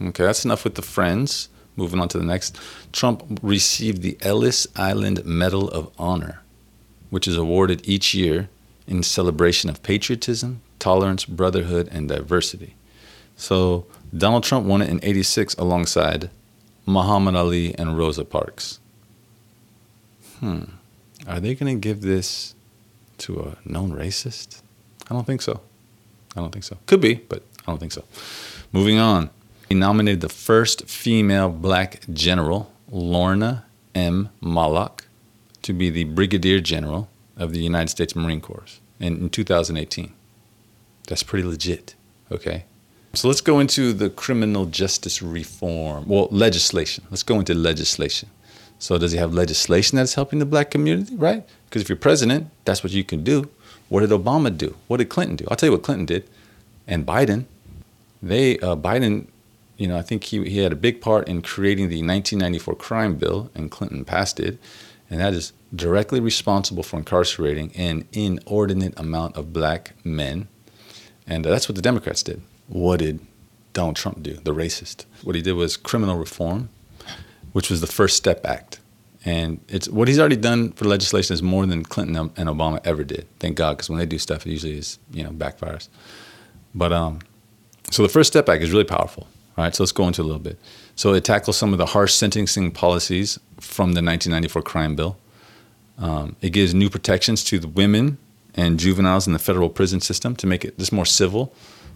Okay, 0.00 0.24
that's 0.24 0.44
enough 0.44 0.64
with 0.64 0.74
the 0.74 0.82
friends. 0.82 1.48
Moving 1.76 2.00
on 2.00 2.08
to 2.08 2.18
the 2.18 2.24
next. 2.24 2.58
Trump 2.92 3.38
received 3.42 4.02
the 4.02 4.16
Ellis 4.20 4.66
Island 4.76 5.24
Medal 5.24 5.68
of 5.70 5.92
Honor 5.98 6.40
which 7.10 7.26
is 7.26 7.36
awarded 7.36 7.86
each 7.88 8.14
year 8.14 8.48
in 8.86 9.02
celebration 9.02 9.70
of 9.70 9.82
patriotism, 9.82 10.60
tolerance, 10.78 11.24
brotherhood, 11.24 11.88
and 11.90 12.08
diversity. 12.08 12.74
So 13.36 13.86
Donald 14.16 14.44
Trump 14.44 14.66
won 14.66 14.82
it 14.82 14.88
in 14.88 15.00
86 15.02 15.54
alongside 15.54 16.30
Muhammad 16.86 17.34
Ali 17.34 17.74
and 17.76 17.96
Rosa 17.96 18.24
Parks. 18.24 18.80
Hmm. 20.40 20.64
Are 21.26 21.40
they 21.40 21.54
going 21.54 21.74
to 21.74 21.80
give 21.80 22.00
this 22.00 22.54
to 23.18 23.40
a 23.40 23.68
known 23.68 23.92
racist? 23.92 24.62
I 25.10 25.14
don't 25.14 25.26
think 25.26 25.42
so. 25.42 25.60
I 26.36 26.40
don't 26.40 26.52
think 26.52 26.64
so. 26.64 26.78
Could 26.86 27.00
be, 27.00 27.14
but 27.14 27.42
I 27.68 27.70
don't 27.70 27.78
think 27.78 27.92
so. 27.92 28.04
Moving 28.72 28.98
on. 28.98 29.28
He 29.68 29.74
nominated 29.74 30.22
the 30.22 30.30
first 30.30 30.88
female 30.88 31.50
black 31.50 32.00
general, 32.10 32.72
Lorna 32.90 33.66
M. 33.94 34.30
Mahlock, 34.42 35.00
to 35.60 35.74
be 35.74 35.90
the 35.90 36.04
Brigadier 36.04 36.60
General 36.60 37.10
of 37.36 37.52
the 37.52 37.60
United 37.60 37.90
States 37.90 38.16
Marine 38.16 38.40
Corps 38.40 38.80
in, 38.98 39.18
in 39.18 39.28
2018. 39.28 40.14
That's 41.08 41.22
pretty 41.22 41.46
legit, 41.46 41.94
okay? 42.32 42.64
So 43.12 43.28
let's 43.28 43.42
go 43.42 43.60
into 43.60 43.92
the 43.92 44.08
criminal 44.08 44.64
justice 44.64 45.20
reform. 45.20 46.08
Well, 46.08 46.28
legislation. 46.30 47.04
Let's 47.10 47.22
go 47.22 47.38
into 47.38 47.52
legislation. 47.52 48.30
So 48.78 48.96
does 48.96 49.12
he 49.12 49.18
have 49.18 49.34
legislation 49.34 49.96
that's 49.96 50.14
helping 50.14 50.38
the 50.38 50.46
black 50.46 50.70
community, 50.70 51.16
right? 51.16 51.46
Because 51.68 51.82
if 51.82 51.90
you're 51.90 51.96
president, 51.96 52.48
that's 52.64 52.82
what 52.82 52.94
you 52.94 53.04
can 53.04 53.24
do. 53.24 53.50
What 53.90 54.00
did 54.00 54.10
Obama 54.10 54.56
do? 54.56 54.74
What 54.86 54.98
did 54.98 55.10
Clinton 55.10 55.36
do? 55.36 55.44
I'll 55.50 55.56
tell 55.56 55.66
you 55.66 55.72
what 55.72 55.82
Clinton 55.82 56.06
did, 56.06 56.26
and 56.86 57.04
Biden. 57.04 57.44
They 58.22 58.58
uh, 58.58 58.76
Biden, 58.76 59.28
you 59.76 59.86
know, 59.86 59.96
I 59.96 60.02
think 60.02 60.24
he 60.24 60.48
he 60.48 60.58
had 60.58 60.72
a 60.72 60.76
big 60.76 61.00
part 61.00 61.28
in 61.28 61.42
creating 61.42 61.88
the 61.88 62.02
1994 62.02 62.74
crime 62.76 63.16
bill, 63.16 63.50
and 63.54 63.70
Clinton 63.70 64.04
passed 64.04 64.40
it, 64.40 64.58
and 65.10 65.20
that 65.20 65.34
is 65.34 65.52
directly 65.74 66.20
responsible 66.20 66.82
for 66.82 66.98
incarcerating 66.98 67.72
an 67.76 68.06
inordinate 68.12 68.98
amount 68.98 69.36
of 69.36 69.52
black 69.52 69.94
men, 70.04 70.48
and 71.26 71.46
uh, 71.46 71.50
that's 71.50 71.68
what 71.68 71.76
the 71.76 71.82
Democrats 71.82 72.22
did. 72.22 72.42
What 72.68 72.98
did 72.98 73.20
Donald 73.72 73.96
Trump 73.96 74.22
do? 74.22 74.34
The 74.34 74.54
racist. 74.54 75.04
What 75.22 75.36
he 75.36 75.42
did 75.42 75.52
was 75.52 75.76
criminal 75.76 76.16
reform, 76.16 76.68
which 77.52 77.70
was 77.70 77.80
the 77.80 77.86
First 77.86 78.16
Step 78.16 78.44
Act. 78.44 78.80
And 79.24 79.60
it's 79.68 79.88
what 79.88 80.08
he's 80.08 80.18
already 80.18 80.36
done 80.36 80.72
for 80.72 80.84
legislation 80.84 81.34
is 81.34 81.42
more 81.42 81.66
than 81.66 81.84
Clinton 81.84 82.16
and 82.16 82.48
Obama 82.48 82.80
ever 82.84 83.04
did. 83.04 83.26
Thank 83.40 83.56
God, 83.56 83.76
because 83.76 83.90
when 83.90 83.98
they 83.98 84.06
do 84.06 84.18
stuff, 84.18 84.46
it 84.46 84.50
usually 84.50 84.78
is 84.78 84.98
you 85.12 85.22
know 85.22 85.30
backfires. 85.30 85.88
But 86.74 86.92
um, 86.92 87.18
so 87.90 88.02
the 88.02 88.08
First 88.08 88.32
Step 88.32 88.48
Act 88.48 88.62
is 88.62 88.70
really 88.70 88.84
powerful. 88.84 89.26
All 89.56 89.64
right, 89.64 89.74
so 89.74 89.82
let's 89.82 89.92
go 89.92 90.06
into 90.06 90.22
a 90.22 90.24
little 90.24 90.38
bit. 90.38 90.58
So 90.94 91.14
it 91.14 91.24
tackles 91.24 91.56
some 91.56 91.72
of 91.72 91.78
the 91.78 91.86
harsh 91.86 92.14
sentencing 92.14 92.70
policies 92.72 93.38
from 93.58 93.92
the 93.92 94.02
1994 94.02 94.62
crime 94.62 94.94
bill. 94.94 95.16
Um, 95.98 96.36
it 96.40 96.50
gives 96.50 96.74
new 96.74 96.88
protections 96.88 97.42
to 97.44 97.58
the 97.58 97.68
women 97.68 98.18
and 98.54 98.78
juveniles 98.78 99.26
in 99.26 99.32
the 99.32 99.38
federal 99.38 99.68
prison 99.68 100.00
system 100.00 100.36
to 100.36 100.46
make 100.46 100.64
it 100.64 100.78
just 100.78 100.92
more 100.92 101.06
civil. 101.06 101.52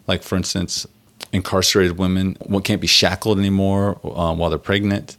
Like 0.07 0.23
for 0.23 0.37
instance, 0.37 0.87
incarcerated 1.33 1.99
women 1.99 2.37
can't 2.65 2.81
be 2.81 2.87
shackled 2.87 3.39
anymore 3.39 3.99
uh, 4.05 4.35
while 4.35 4.51
they're 4.51 4.59
pregnant. 4.59 5.17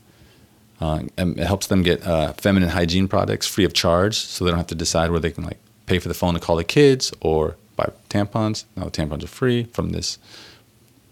Uh, 0.81 1.03
it 1.17 1.38
helps 1.39 1.67
them 1.67 1.81
get 1.81 2.05
uh, 2.05 2.33
feminine 2.33 2.69
hygiene 2.69 3.07
products 3.07 3.47
free 3.47 3.63
of 3.63 3.73
charge, 3.73 4.17
so 4.17 4.43
they 4.43 4.51
don't 4.51 4.57
have 4.57 4.67
to 4.67 4.75
decide 4.75 5.12
where 5.12 5.19
they 5.19 5.31
can 5.31 5.45
like 5.45 5.59
pay 5.86 5.99
for 5.99 6.09
the 6.09 6.13
phone 6.13 6.33
to 6.33 6.39
call 6.39 6.57
the 6.57 6.63
kids 6.63 7.13
or 7.21 7.55
buy 7.77 7.89
tampons. 8.09 8.65
Now 8.75 8.86
the 8.86 8.91
tampons 8.91 9.23
are 9.23 9.27
free 9.27 9.63
from 9.65 9.91
this 9.91 10.17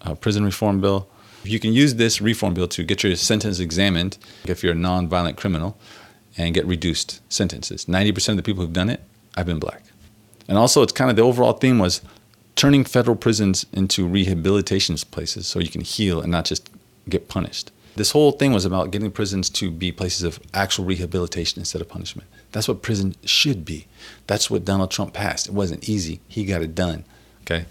uh, 0.04 0.16
prison 0.16 0.44
reform 0.44 0.82
bill. 0.82 1.08
You 1.44 1.60
can 1.60 1.74
use 1.74 1.96
this 1.96 2.22
reform 2.22 2.54
bill 2.54 2.68
to 2.68 2.84
get 2.84 3.04
your 3.04 3.16
sentence 3.16 3.60
examined 3.60 4.18
if 4.46 4.64
you're 4.64 4.74
a 4.74 4.76
non-violent 4.76 5.38
criminal 5.38 5.78
and 6.38 6.54
get 6.54 6.66
reduced 6.66 7.22
sentences. 7.32 7.86
90% 7.86 8.30
of 8.30 8.38
the 8.38 8.44
people 8.44 8.64
who've 8.64 8.74
done 8.74 8.90
it 8.90 9.02
have 9.36 9.48
been 9.48 9.60
black. 9.60 9.84
And 10.48 10.58
also, 10.58 10.82
it's 10.82 10.92
kind 10.92 11.10
of 11.10 11.16
the 11.16 11.22
overall 11.24 11.54
theme 11.54 11.80
was 11.80 12.02
turning 12.56 12.84
federal 12.84 13.16
prisons 13.16 13.66
into 13.72 14.06
rehabilitation 14.06 14.96
places 15.10 15.48
so 15.48 15.60
you 15.60 15.70
can 15.70 15.82
heal 15.82 16.22
and 16.22 16.32
not 16.32 16.46
just 16.46 16.70
get 17.10 17.28
punished. 17.28 17.72
This 17.96 18.12
whole 18.12 18.32
thing 18.32 18.54
was 18.54 18.66
about 18.66 18.92
getting 18.92 19.12
prisons 19.12 19.50
to 19.52 19.70
be 19.70 19.92
places 19.92 20.24
of 20.24 20.40
actual 20.54 20.86
rehabilitation 20.86 21.60
instead 21.60 21.82
of 21.82 21.90
punishment. 21.90 22.28
That's 22.52 22.68
what 22.68 22.82
prison 22.82 23.16
should 23.26 23.66
be. 23.66 23.88
That's 24.28 24.50
what 24.50 24.64
Donald 24.64 24.92
Trump 24.92 25.14
passed. 25.14 25.48
It 25.48 25.54
wasn't 25.54 25.90
easy. 25.90 26.22
He 26.28 26.46
got 26.46 26.62
it 26.62 26.74
done. 26.74 27.04
Okay, 27.42 27.66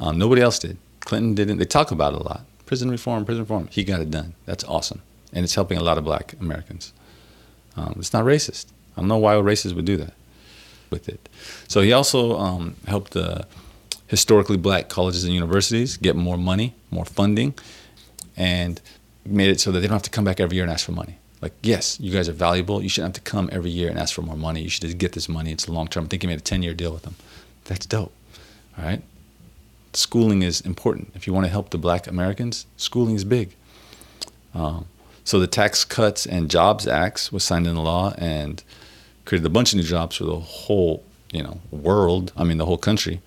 um, 0.00 0.18
nobody 0.18 0.42
else 0.42 0.58
did. 0.58 0.76
Clinton 1.04 1.34
didn't. 1.34 1.58
They 1.58 1.64
talk 1.64 1.90
about 1.90 2.14
it 2.14 2.20
a 2.20 2.22
lot. 2.22 2.44
Prison 2.66 2.90
reform, 2.90 3.24
prison 3.24 3.42
reform. 3.42 3.68
He 3.70 3.84
got 3.84 4.00
it 4.00 4.10
done. 4.10 4.34
That's 4.46 4.64
awesome, 4.64 5.02
and 5.32 5.44
it's 5.44 5.54
helping 5.54 5.78
a 5.78 5.82
lot 5.82 5.98
of 5.98 6.04
Black 6.04 6.34
Americans. 6.40 6.92
Um, 7.76 7.94
it's 7.98 8.12
not 8.12 8.24
racist. 8.24 8.66
I 8.96 9.00
don't 9.00 9.08
know 9.08 9.18
why 9.18 9.34
a 9.34 9.42
racist 9.42 9.74
would 9.74 9.84
do 9.84 9.96
that 9.98 10.14
with 10.90 11.08
it. 11.08 11.28
So 11.68 11.80
he 11.80 11.92
also 11.92 12.38
um, 12.38 12.76
helped 12.86 13.12
the 13.12 13.46
historically 14.06 14.56
Black 14.56 14.88
colleges 14.88 15.24
and 15.24 15.34
universities 15.34 15.96
get 15.96 16.14
more 16.16 16.36
money, 16.38 16.74
more 16.90 17.04
funding, 17.04 17.54
and 18.36 18.80
made 19.24 19.50
it 19.50 19.60
so 19.60 19.72
that 19.72 19.80
they 19.80 19.86
don't 19.86 19.94
have 19.94 20.02
to 20.02 20.10
come 20.10 20.24
back 20.24 20.40
every 20.40 20.56
year 20.56 20.64
and 20.64 20.72
ask 20.72 20.86
for 20.86 20.92
money. 20.92 21.16
Like, 21.40 21.52
yes, 21.62 21.98
you 22.00 22.12
guys 22.12 22.28
are 22.28 22.32
valuable. 22.32 22.82
You 22.82 22.88
shouldn't 22.88 23.16
have 23.16 23.24
to 23.24 23.30
come 23.30 23.50
every 23.52 23.70
year 23.70 23.90
and 23.90 23.98
ask 23.98 24.14
for 24.14 24.22
more 24.22 24.36
money. 24.36 24.62
You 24.62 24.70
should 24.70 24.82
just 24.82 24.98
get 24.98 25.12
this 25.12 25.28
money. 25.28 25.52
It's 25.52 25.68
long 25.68 25.88
term. 25.88 26.04
I 26.04 26.06
think 26.06 26.22
he 26.22 26.28
made 26.28 26.38
a 26.38 26.42
10 26.42 26.62
year 26.62 26.74
deal 26.74 26.92
with 26.92 27.02
them. 27.02 27.16
That's 27.64 27.86
dope. 27.86 28.12
All 28.78 28.84
right. 28.84 29.02
Schooling 29.96 30.42
is 30.42 30.60
important. 30.60 31.12
If 31.14 31.26
you 31.26 31.32
want 31.32 31.46
to 31.46 31.50
help 31.50 31.70
the 31.70 31.78
black 31.78 32.06
Americans, 32.06 32.66
schooling 32.76 33.14
is 33.14 33.24
big. 33.24 33.54
Um, 34.54 34.86
so 35.24 35.40
the 35.40 35.46
Tax 35.46 35.84
Cuts 35.84 36.26
and 36.26 36.50
Jobs 36.50 36.86
Acts 36.86 37.32
was 37.32 37.44
signed 37.44 37.66
into 37.66 37.80
law 37.80 38.14
and 38.18 38.62
created 39.24 39.46
a 39.46 39.50
bunch 39.50 39.72
of 39.72 39.78
new 39.78 39.84
jobs 39.84 40.16
for 40.16 40.24
the 40.24 40.38
whole, 40.38 41.02
you 41.32 41.42
know, 41.42 41.60
world. 41.70 42.32
I 42.36 42.44
mean, 42.44 42.58
the 42.58 42.66
whole 42.66 42.78
country. 42.78 43.20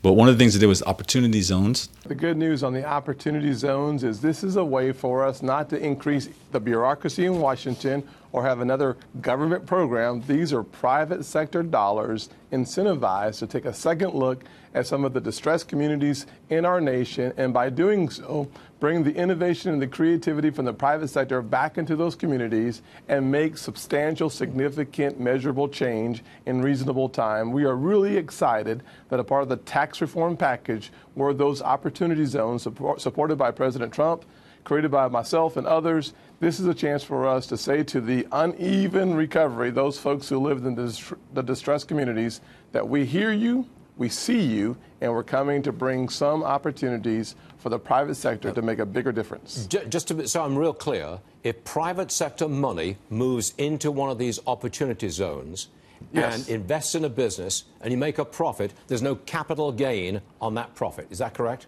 But 0.00 0.12
one 0.12 0.28
of 0.28 0.34
the 0.34 0.38
things 0.38 0.54
they 0.54 0.60
did 0.60 0.66
was 0.66 0.82
opportunity 0.84 1.40
zones. 1.42 1.88
The 2.04 2.14
good 2.14 2.36
news 2.36 2.62
on 2.62 2.72
the 2.72 2.84
opportunity 2.84 3.52
zones 3.52 4.04
is 4.04 4.20
this 4.20 4.44
is 4.44 4.56
a 4.56 4.64
way 4.64 4.92
for 4.92 5.26
us 5.26 5.42
not 5.42 5.68
to 5.70 5.78
increase 5.78 6.28
the 6.52 6.60
bureaucracy 6.60 7.26
in 7.26 7.40
Washington 7.40 8.06
or 8.30 8.44
have 8.44 8.60
another 8.60 8.96
government 9.20 9.66
program. 9.66 10.22
These 10.26 10.52
are 10.52 10.62
private 10.62 11.24
sector 11.24 11.62
dollars 11.64 12.28
incentivized 12.52 13.40
to 13.40 13.46
take 13.48 13.64
a 13.64 13.74
second 13.74 14.14
look 14.14 14.44
at 14.74 14.86
some 14.86 15.04
of 15.04 15.12
the 15.12 15.20
distressed 15.20 15.68
communities 15.68 16.26
in 16.50 16.64
our 16.64 16.80
nation, 16.80 17.32
and 17.36 17.52
by 17.52 17.70
doing 17.70 18.10
so, 18.10 18.48
bring 18.80 19.02
the 19.02 19.14
innovation 19.14 19.72
and 19.72 19.82
the 19.82 19.86
creativity 19.86 20.50
from 20.50 20.64
the 20.64 20.72
private 20.72 21.08
sector 21.08 21.42
back 21.42 21.78
into 21.78 21.96
those 21.96 22.14
communities 22.14 22.82
and 23.08 23.30
make 23.30 23.58
substantial, 23.58 24.30
significant, 24.30 25.18
measurable 25.18 25.68
change 25.68 26.22
in 26.46 26.62
reasonable 26.62 27.08
time. 27.08 27.50
We 27.50 27.64
are 27.64 27.74
really 27.74 28.16
excited 28.16 28.82
that 29.08 29.18
a 29.18 29.24
part 29.24 29.42
of 29.42 29.48
the 29.48 29.56
tax 29.56 30.00
reform 30.00 30.36
package 30.36 30.92
were 31.16 31.34
those 31.34 31.60
opportunity 31.60 32.24
zones 32.24 32.62
support, 32.62 33.00
supported 33.00 33.36
by 33.36 33.50
President 33.50 33.92
Trump, 33.92 34.24
created 34.64 34.90
by 34.90 35.08
myself 35.08 35.56
and 35.56 35.66
others. 35.66 36.12
This 36.40 36.60
is 36.60 36.66
a 36.66 36.74
chance 36.74 37.02
for 37.02 37.26
us 37.26 37.46
to 37.46 37.56
say 37.56 37.82
to 37.84 38.00
the 38.00 38.28
uneven 38.30 39.14
recovery, 39.14 39.70
those 39.70 39.98
folks 39.98 40.28
who 40.28 40.38
live 40.38 40.64
in 40.64 40.74
the 40.74 41.42
distressed 41.42 41.88
communities, 41.88 42.42
that 42.72 42.86
we 42.86 43.04
hear 43.06 43.32
you, 43.32 43.66
we 43.98 44.08
see 44.08 44.40
you, 44.40 44.76
and 45.00 45.12
we're 45.12 45.24
coming 45.24 45.62
to 45.62 45.72
bring 45.72 46.08
some 46.08 46.42
opportunities 46.44 47.34
for 47.58 47.68
the 47.68 47.78
private 47.78 48.14
sector 48.14 48.52
to 48.52 48.62
make 48.62 48.78
a 48.78 48.86
bigger 48.86 49.12
difference. 49.12 49.66
Just 49.66 50.08
to 50.08 50.14
be, 50.14 50.26
so 50.26 50.42
I'm 50.42 50.56
real 50.56 50.72
clear, 50.72 51.18
if 51.42 51.62
private 51.64 52.10
sector 52.10 52.48
money 52.48 52.96
moves 53.10 53.54
into 53.58 53.90
one 53.90 54.08
of 54.08 54.18
these 54.18 54.38
opportunity 54.46 55.08
zones 55.08 55.68
yes. 56.12 56.38
and 56.38 56.48
invests 56.48 56.94
in 56.94 57.04
a 57.04 57.08
business 57.08 57.64
and 57.80 57.90
you 57.90 57.98
make 57.98 58.18
a 58.18 58.24
profit, 58.24 58.72
there's 58.86 59.02
no 59.02 59.16
capital 59.16 59.72
gain 59.72 60.20
on 60.40 60.54
that 60.54 60.74
profit. 60.74 61.08
Is 61.10 61.18
that 61.18 61.34
correct? 61.34 61.66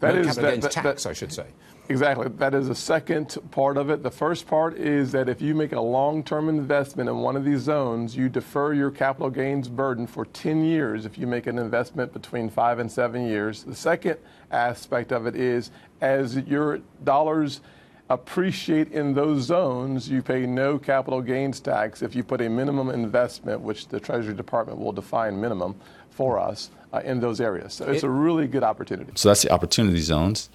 That 0.00 0.14
no 0.14 0.20
is, 0.20 0.26
capital 0.26 0.42
that, 0.42 0.50
gains 0.50 0.64
that, 0.64 0.72
tax, 0.72 1.06
I 1.06 1.12
should 1.12 1.32
say. 1.32 1.46
Exactly. 1.90 2.28
That 2.28 2.54
is 2.54 2.68
the 2.68 2.74
second 2.74 3.36
part 3.50 3.78
of 3.78 3.88
it. 3.88 4.02
The 4.02 4.10
first 4.10 4.46
part 4.46 4.76
is 4.76 5.10
that 5.12 5.28
if 5.28 5.40
you 5.40 5.54
make 5.54 5.72
a 5.72 5.80
long 5.80 6.22
term 6.22 6.48
investment 6.48 7.08
in 7.08 7.18
one 7.18 7.34
of 7.34 7.44
these 7.44 7.60
zones, 7.60 8.14
you 8.14 8.28
defer 8.28 8.74
your 8.74 8.90
capital 8.90 9.30
gains 9.30 9.68
burden 9.68 10.06
for 10.06 10.26
10 10.26 10.64
years 10.64 11.06
if 11.06 11.16
you 11.16 11.26
make 11.26 11.46
an 11.46 11.58
investment 11.58 12.12
between 12.12 12.50
five 12.50 12.78
and 12.78 12.92
seven 12.92 13.26
years. 13.26 13.64
The 13.64 13.74
second 13.74 14.18
aspect 14.50 15.12
of 15.12 15.26
it 15.26 15.34
is 15.34 15.70
as 16.00 16.36
your 16.36 16.80
dollars 17.04 17.62
appreciate 18.10 18.92
in 18.92 19.14
those 19.14 19.42
zones, 19.42 20.08
you 20.08 20.22
pay 20.22 20.46
no 20.46 20.78
capital 20.78 21.20
gains 21.20 21.60
tax 21.60 22.02
if 22.02 22.14
you 22.14 22.22
put 22.22 22.40
a 22.40 22.48
minimum 22.48 22.90
investment, 22.90 23.60
which 23.60 23.88
the 23.88 24.00
Treasury 24.00 24.34
Department 24.34 24.78
will 24.78 24.92
define 24.92 25.40
minimum 25.40 25.74
for 26.10 26.38
us 26.38 26.70
uh, 26.92 27.00
in 27.04 27.20
those 27.20 27.40
areas. 27.40 27.74
So 27.74 27.86
it's 27.86 28.02
a 28.02 28.10
really 28.10 28.46
good 28.46 28.62
opportunity. 28.62 29.12
So 29.14 29.28
that's 29.28 29.42
the 29.42 29.50
opportunity 29.50 30.00
zones. 30.00 30.50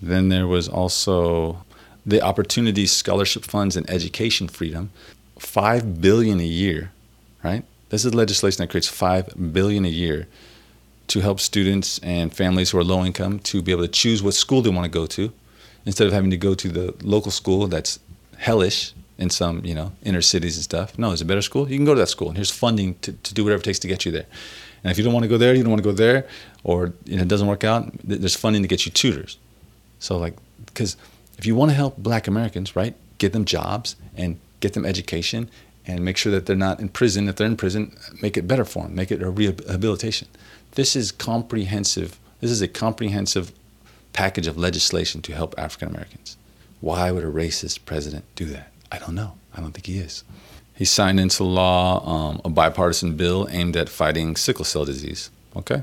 Then 0.00 0.28
there 0.28 0.46
was 0.46 0.68
also 0.68 1.64
the 2.06 2.20
Opportunity 2.20 2.86
Scholarship 2.86 3.44
Funds 3.44 3.76
and 3.76 3.88
Education 3.88 4.48
Freedom, 4.48 4.90
five 5.38 6.00
billion 6.00 6.40
a 6.40 6.44
year, 6.44 6.92
right? 7.42 7.64
This 7.88 8.04
is 8.04 8.14
legislation 8.14 8.62
that 8.62 8.70
creates 8.70 8.88
five 8.88 9.52
billion 9.52 9.84
a 9.84 9.88
year 9.88 10.26
to 11.06 11.20
help 11.20 11.40
students 11.40 11.98
and 12.02 12.34
families 12.34 12.70
who 12.70 12.78
are 12.78 12.84
low 12.84 13.04
income 13.04 13.38
to 13.38 13.62
be 13.62 13.72
able 13.72 13.82
to 13.82 13.88
choose 13.88 14.22
what 14.22 14.34
school 14.34 14.62
they 14.62 14.70
want 14.70 14.84
to 14.84 14.90
go 14.90 15.06
to 15.06 15.32
instead 15.86 16.06
of 16.06 16.12
having 16.12 16.30
to 16.30 16.36
go 16.36 16.54
to 16.54 16.68
the 16.68 16.94
local 17.02 17.30
school 17.30 17.66
that's 17.66 17.98
hellish 18.38 18.94
in 19.18 19.30
some, 19.30 19.64
you 19.64 19.74
know, 19.74 19.92
inner 20.02 20.22
cities 20.22 20.56
and 20.56 20.64
stuff. 20.64 20.98
No, 20.98 21.08
there's 21.08 21.20
a 21.20 21.24
better 21.24 21.42
school. 21.42 21.70
You 21.70 21.76
can 21.76 21.84
go 21.84 21.94
to 21.94 22.00
that 22.00 22.08
school, 22.08 22.28
and 22.28 22.36
here's 22.36 22.50
funding 22.50 22.96
to, 23.02 23.12
to 23.12 23.34
do 23.34 23.44
whatever 23.44 23.60
it 23.60 23.64
takes 23.64 23.78
to 23.80 23.88
get 23.88 24.04
you 24.04 24.12
there. 24.12 24.26
And 24.82 24.90
if 24.90 24.98
you 24.98 25.04
don't 25.04 25.12
want 25.12 25.24
to 25.24 25.28
go 25.28 25.38
there, 25.38 25.54
you 25.54 25.62
don't 25.62 25.70
want 25.70 25.82
to 25.82 25.88
go 25.88 25.94
there, 25.94 26.26
or 26.64 26.92
you 27.04 27.16
know, 27.16 27.22
it 27.22 27.28
doesn't 27.28 27.46
work 27.46 27.64
out, 27.64 27.92
there's 28.02 28.36
funding 28.36 28.62
to 28.62 28.68
get 28.68 28.86
you 28.86 28.92
tutors. 28.92 29.38
So, 30.04 30.18
like, 30.18 30.36
because 30.66 30.98
if 31.38 31.46
you 31.46 31.54
want 31.54 31.70
to 31.70 31.74
help 31.74 31.96
black 31.96 32.26
Americans, 32.26 32.76
right, 32.76 32.94
get 33.16 33.32
them 33.32 33.46
jobs 33.46 33.96
and 34.14 34.38
get 34.60 34.74
them 34.74 34.84
education 34.84 35.48
and 35.86 36.04
make 36.04 36.18
sure 36.18 36.30
that 36.30 36.44
they're 36.44 36.56
not 36.56 36.78
in 36.78 36.90
prison. 36.90 37.26
If 37.26 37.36
they're 37.36 37.46
in 37.46 37.56
prison, 37.56 37.96
make 38.20 38.36
it 38.36 38.46
better 38.46 38.66
for 38.66 38.82
them, 38.82 38.94
make 38.94 39.10
it 39.10 39.22
a 39.22 39.30
rehabilitation. 39.30 40.28
This 40.72 40.94
is 40.94 41.10
comprehensive. 41.10 42.18
This 42.42 42.50
is 42.50 42.60
a 42.60 42.68
comprehensive 42.68 43.50
package 44.12 44.46
of 44.46 44.58
legislation 44.58 45.22
to 45.22 45.32
help 45.32 45.54
African 45.56 45.88
Americans. 45.88 46.36
Why 46.82 47.10
would 47.10 47.24
a 47.24 47.30
racist 47.30 47.86
president 47.86 48.26
do 48.36 48.44
that? 48.46 48.72
I 48.92 48.98
don't 48.98 49.14
know. 49.14 49.38
I 49.54 49.62
don't 49.62 49.72
think 49.72 49.86
he 49.86 49.96
is. 49.96 50.22
He 50.74 50.84
signed 50.84 51.18
into 51.18 51.44
law 51.44 52.06
um, 52.06 52.42
a 52.44 52.50
bipartisan 52.50 53.16
bill 53.16 53.48
aimed 53.50 53.74
at 53.74 53.88
fighting 53.88 54.36
sickle 54.36 54.66
cell 54.66 54.84
disease. 54.84 55.30
Okay, 55.56 55.82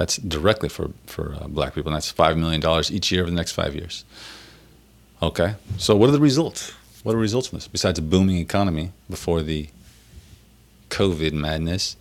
that's 0.00 0.16
directly 0.16 0.70
for 0.70 0.90
for 1.04 1.34
uh, 1.38 1.46
black 1.46 1.74
people. 1.74 1.90
And 1.90 1.96
that's 1.96 2.10
five 2.10 2.36
million 2.38 2.60
dollars 2.60 2.90
each 2.90 3.12
year 3.12 3.20
over 3.20 3.30
the 3.30 3.36
next 3.36 3.52
five 3.52 3.74
years. 3.74 4.04
Okay, 5.22 5.54
so 5.76 5.94
what 5.94 6.08
are 6.08 6.12
the 6.12 6.20
results? 6.20 6.72
What 7.02 7.12
are 7.12 7.16
the 7.16 7.20
results 7.20 7.48
from 7.48 7.58
this? 7.58 7.68
Besides 7.68 7.98
a 7.98 8.02
booming 8.02 8.38
economy 8.38 8.92
before 9.10 9.42
the 9.42 9.68
COVID 10.88 11.34
madness, 11.34 11.96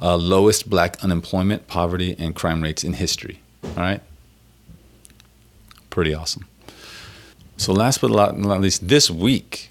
uh, 0.00 0.16
lowest 0.16 0.70
black 0.70 1.04
unemployment, 1.04 1.66
poverty, 1.66 2.16
and 2.18 2.34
crime 2.34 2.62
rates 2.62 2.82
in 2.82 2.94
history. 2.94 3.40
All 3.62 3.74
right, 3.76 4.00
pretty 5.90 6.14
awesome. 6.14 6.46
So 7.58 7.74
last 7.74 8.00
but 8.00 8.10
not 8.38 8.60
least, 8.62 8.88
this 8.88 9.10
week, 9.10 9.70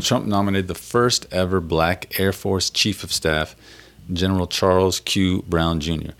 Trump 0.00 0.26
nominated 0.26 0.68
the 0.68 0.76
first 0.76 1.26
ever 1.32 1.60
black 1.60 2.20
Air 2.20 2.32
Force 2.32 2.70
Chief 2.70 3.02
of 3.02 3.10
Staff, 3.12 3.56
General 4.12 4.46
Charles 4.46 5.00
Q. 5.00 5.42
Brown 5.48 5.80
Jr. 5.80 6.12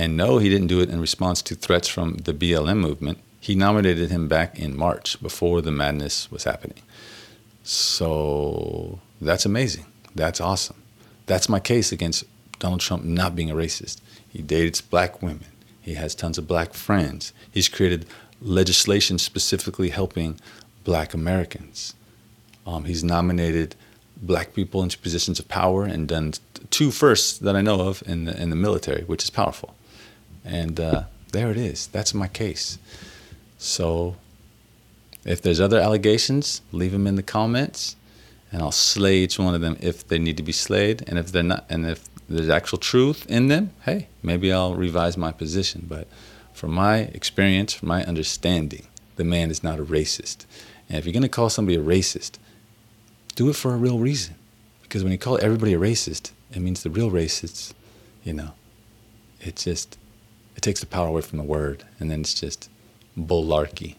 And 0.00 0.16
no, 0.16 0.38
he 0.38 0.48
didn't 0.48 0.68
do 0.68 0.80
it 0.80 0.88
in 0.88 0.98
response 0.98 1.42
to 1.42 1.54
threats 1.54 1.86
from 1.86 2.14
the 2.14 2.32
BLM 2.32 2.78
movement. 2.78 3.18
He 3.38 3.54
nominated 3.54 4.10
him 4.10 4.28
back 4.28 4.58
in 4.58 4.74
March 4.74 5.20
before 5.20 5.60
the 5.60 5.70
madness 5.70 6.30
was 6.30 6.44
happening. 6.44 6.82
So 7.64 9.00
that's 9.20 9.44
amazing. 9.44 9.84
That's 10.14 10.40
awesome. 10.40 10.82
That's 11.26 11.50
my 11.50 11.60
case 11.60 11.92
against 11.92 12.24
Donald 12.58 12.80
Trump 12.80 13.04
not 13.04 13.36
being 13.36 13.50
a 13.50 13.54
racist. 13.54 14.00
He 14.26 14.40
dates 14.40 14.80
black 14.80 15.20
women. 15.20 15.44
He 15.82 15.92
has 15.94 16.14
tons 16.14 16.38
of 16.38 16.48
black 16.48 16.72
friends. 16.72 17.34
He's 17.50 17.68
created 17.68 18.06
legislation 18.40 19.18
specifically 19.18 19.90
helping 19.90 20.40
black 20.82 21.12
Americans. 21.12 21.92
Um, 22.66 22.84
he's 22.84 23.04
nominated 23.04 23.76
black 24.16 24.54
people 24.54 24.82
into 24.82 24.96
positions 24.96 25.38
of 25.38 25.46
power 25.48 25.84
and 25.84 26.08
done 26.08 26.32
two 26.70 26.90
firsts 26.90 27.36
that 27.36 27.54
I 27.54 27.60
know 27.60 27.82
of 27.82 28.02
in 28.06 28.24
the, 28.24 28.42
in 28.42 28.48
the 28.48 28.56
military, 28.56 29.04
which 29.04 29.24
is 29.24 29.28
powerful. 29.28 29.74
And 30.44 30.80
uh, 30.80 31.04
there 31.32 31.50
it 31.50 31.56
is. 31.56 31.86
That's 31.88 32.14
my 32.14 32.28
case. 32.28 32.78
So 33.58 34.16
if 35.24 35.42
there's 35.42 35.60
other 35.60 35.78
allegations, 35.78 36.62
leave 36.72 36.92
them 36.92 37.06
in 37.06 37.16
the 37.16 37.22
comments, 37.22 37.96
and 38.52 38.62
I'll 38.62 38.72
slay 38.72 39.18
each 39.18 39.38
one 39.38 39.54
of 39.54 39.60
them 39.60 39.76
if 39.80 40.06
they 40.08 40.18
need 40.18 40.36
to 40.38 40.42
be 40.42 40.52
slayed. 40.52 41.04
And 41.06 41.18
if 41.18 41.30
they're 41.30 41.42
not, 41.42 41.66
and 41.68 41.86
if 41.86 42.08
there's 42.28 42.48
actual 42.48 42.78
truth 42.78 43.26
in 43.26 43.48
them, 43.48 43.72
hey, 43.84 44.08
maybe 44.22 44.52
I'll 44.52 44.74
revise 44.74 45.16
my 45.16 45.32
position. 45.32 45.86
But 45.88 46.08
from 46.52 46.72
my 46.72 46.98
experience, 46.98 47.74
from 47.74 47.88
my 47.88 48.04
understanding, 48.04 48.86
the 49.16 49.24
man 49.24 49.50
is 49.50 49.62
not 49.62 49.78
a 49.78 49.84
racist. 49.84 50.46
And 50.88 50.98
if 50.98 51.04
you're 51.04 51.12
going 51.12 51.22
to 51.22 51.28
call 51.28 51.50
somebody 51.50 51.76
a 51.76 51.82
racist, 51.82 52.38
do 53.34 53.48
it 53.48 53.56
for 53.56 53.72
a 53.72 53.76
real 53.76 53.98
reason. 53.98 54.34
Because 54.82 55.04
when 55.04 55.12
you 55.12 55.18
call 55.18 55.38
everybody 55.40 55.74
a 55.74 55.78
racist, 55.78 56.32
it 56.52 56.60
means 56.60 56.82
the 56.82 56.90
real 56.90 57.10
racists, 57.10 57.72
you 58.24 58.32
know, 58.32 58.52
it 59.40 59.56
just, 59.56 59.96
it 60.60 60.62
takes 60.62 60.80
the 60.80 60.86
power 60.86 61.08
away 61.08 61.22
from 61.22 61.38
the 61.38 61.44
word. 61.44 61.84
And 61.98 62.10
then 62.10 62.20
it's 62.20 62.34
just 62.34 62.68
bullarchy. 63.18 63.96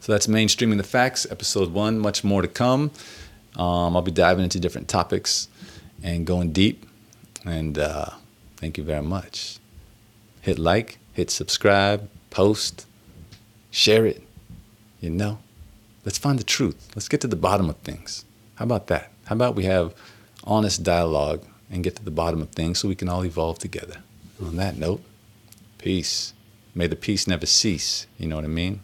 So 0.00 0.12
that's 0.12 0.26
mainstreaming 0.26 0.76
the 0.76 0.82
facts, 0.82 1.26
episode 1.30 1.72
one. 1.72 1.98
Much 1.98 2.22
more 2.22 2.42
to 2.42 2.48
come. 2.48 2.90
Um, 3.56 3.96
I'll 3.96 4.02
be 4.02 4.10
diving 4.10 4.44
into 4.44 4.60
different 4.60 4.88
topics 4.88 5.48
and 6.02 6.26
going 6.26 6.52
deep. 6.52 6.84
And 7.46 7.78
uh, 7.78 8.10
thank 8.58 8.76
you 8.76 8.84
very 8.84 9.02
much. 9.02 9.58
Hit 10.42 10.58
like, 10.58 10.98
hit 11.14 11.30
subscribe, 11.30 12.10
post, 12.28 12.84
share 13.70 14.04
it. 14.04 14.22
You 15.00 15.08
know, 15.08 15.38
let's 16.04 16.18
find 16.18 16.38
the 16.38 16.44
truth. 16.44 16.90
Let's 16.94 17.08
get 17.08 17.22
to 17.22 17.26
the 17.26 17.36
bottom 17.36 17.70
of 17.70 17.78
things. 17.78 18.26
How 18.56 18.66
about 18.66 18.88
that? 18.88 19.10
How 19.24 19.34
about 19.34 19.54
we 19.54 19.64
have 19.64 19.94
honest 20.44 20.82
dialogue 20.82 21.42
and 21.70 21.82
get 21.82 21.96
to 21.96 22.04
the 22.04 22.10
bottom 22.10 22.42
of 22.42 22.50
things 22.50 22.78
so 22.78 22.88
we 22.88 22.94
can 22.94 23.08
all 23.08 23.24
evolve 23.24 23.58
together? 23.58 23.96
On 24.44 24.56
that 24.56 24.76
note, 24.76 25.02
Peace. 25.80 26.34
May 26.74 26.86
the 26.86 26.96
peace 26.96 27.26
never 27.26 27.46
cease. 27.46 28.06
You 28.18 28.28
know 28.28 28.36
what 28.36 28.44
I 28.44 28.48
mean? 28.48 28.80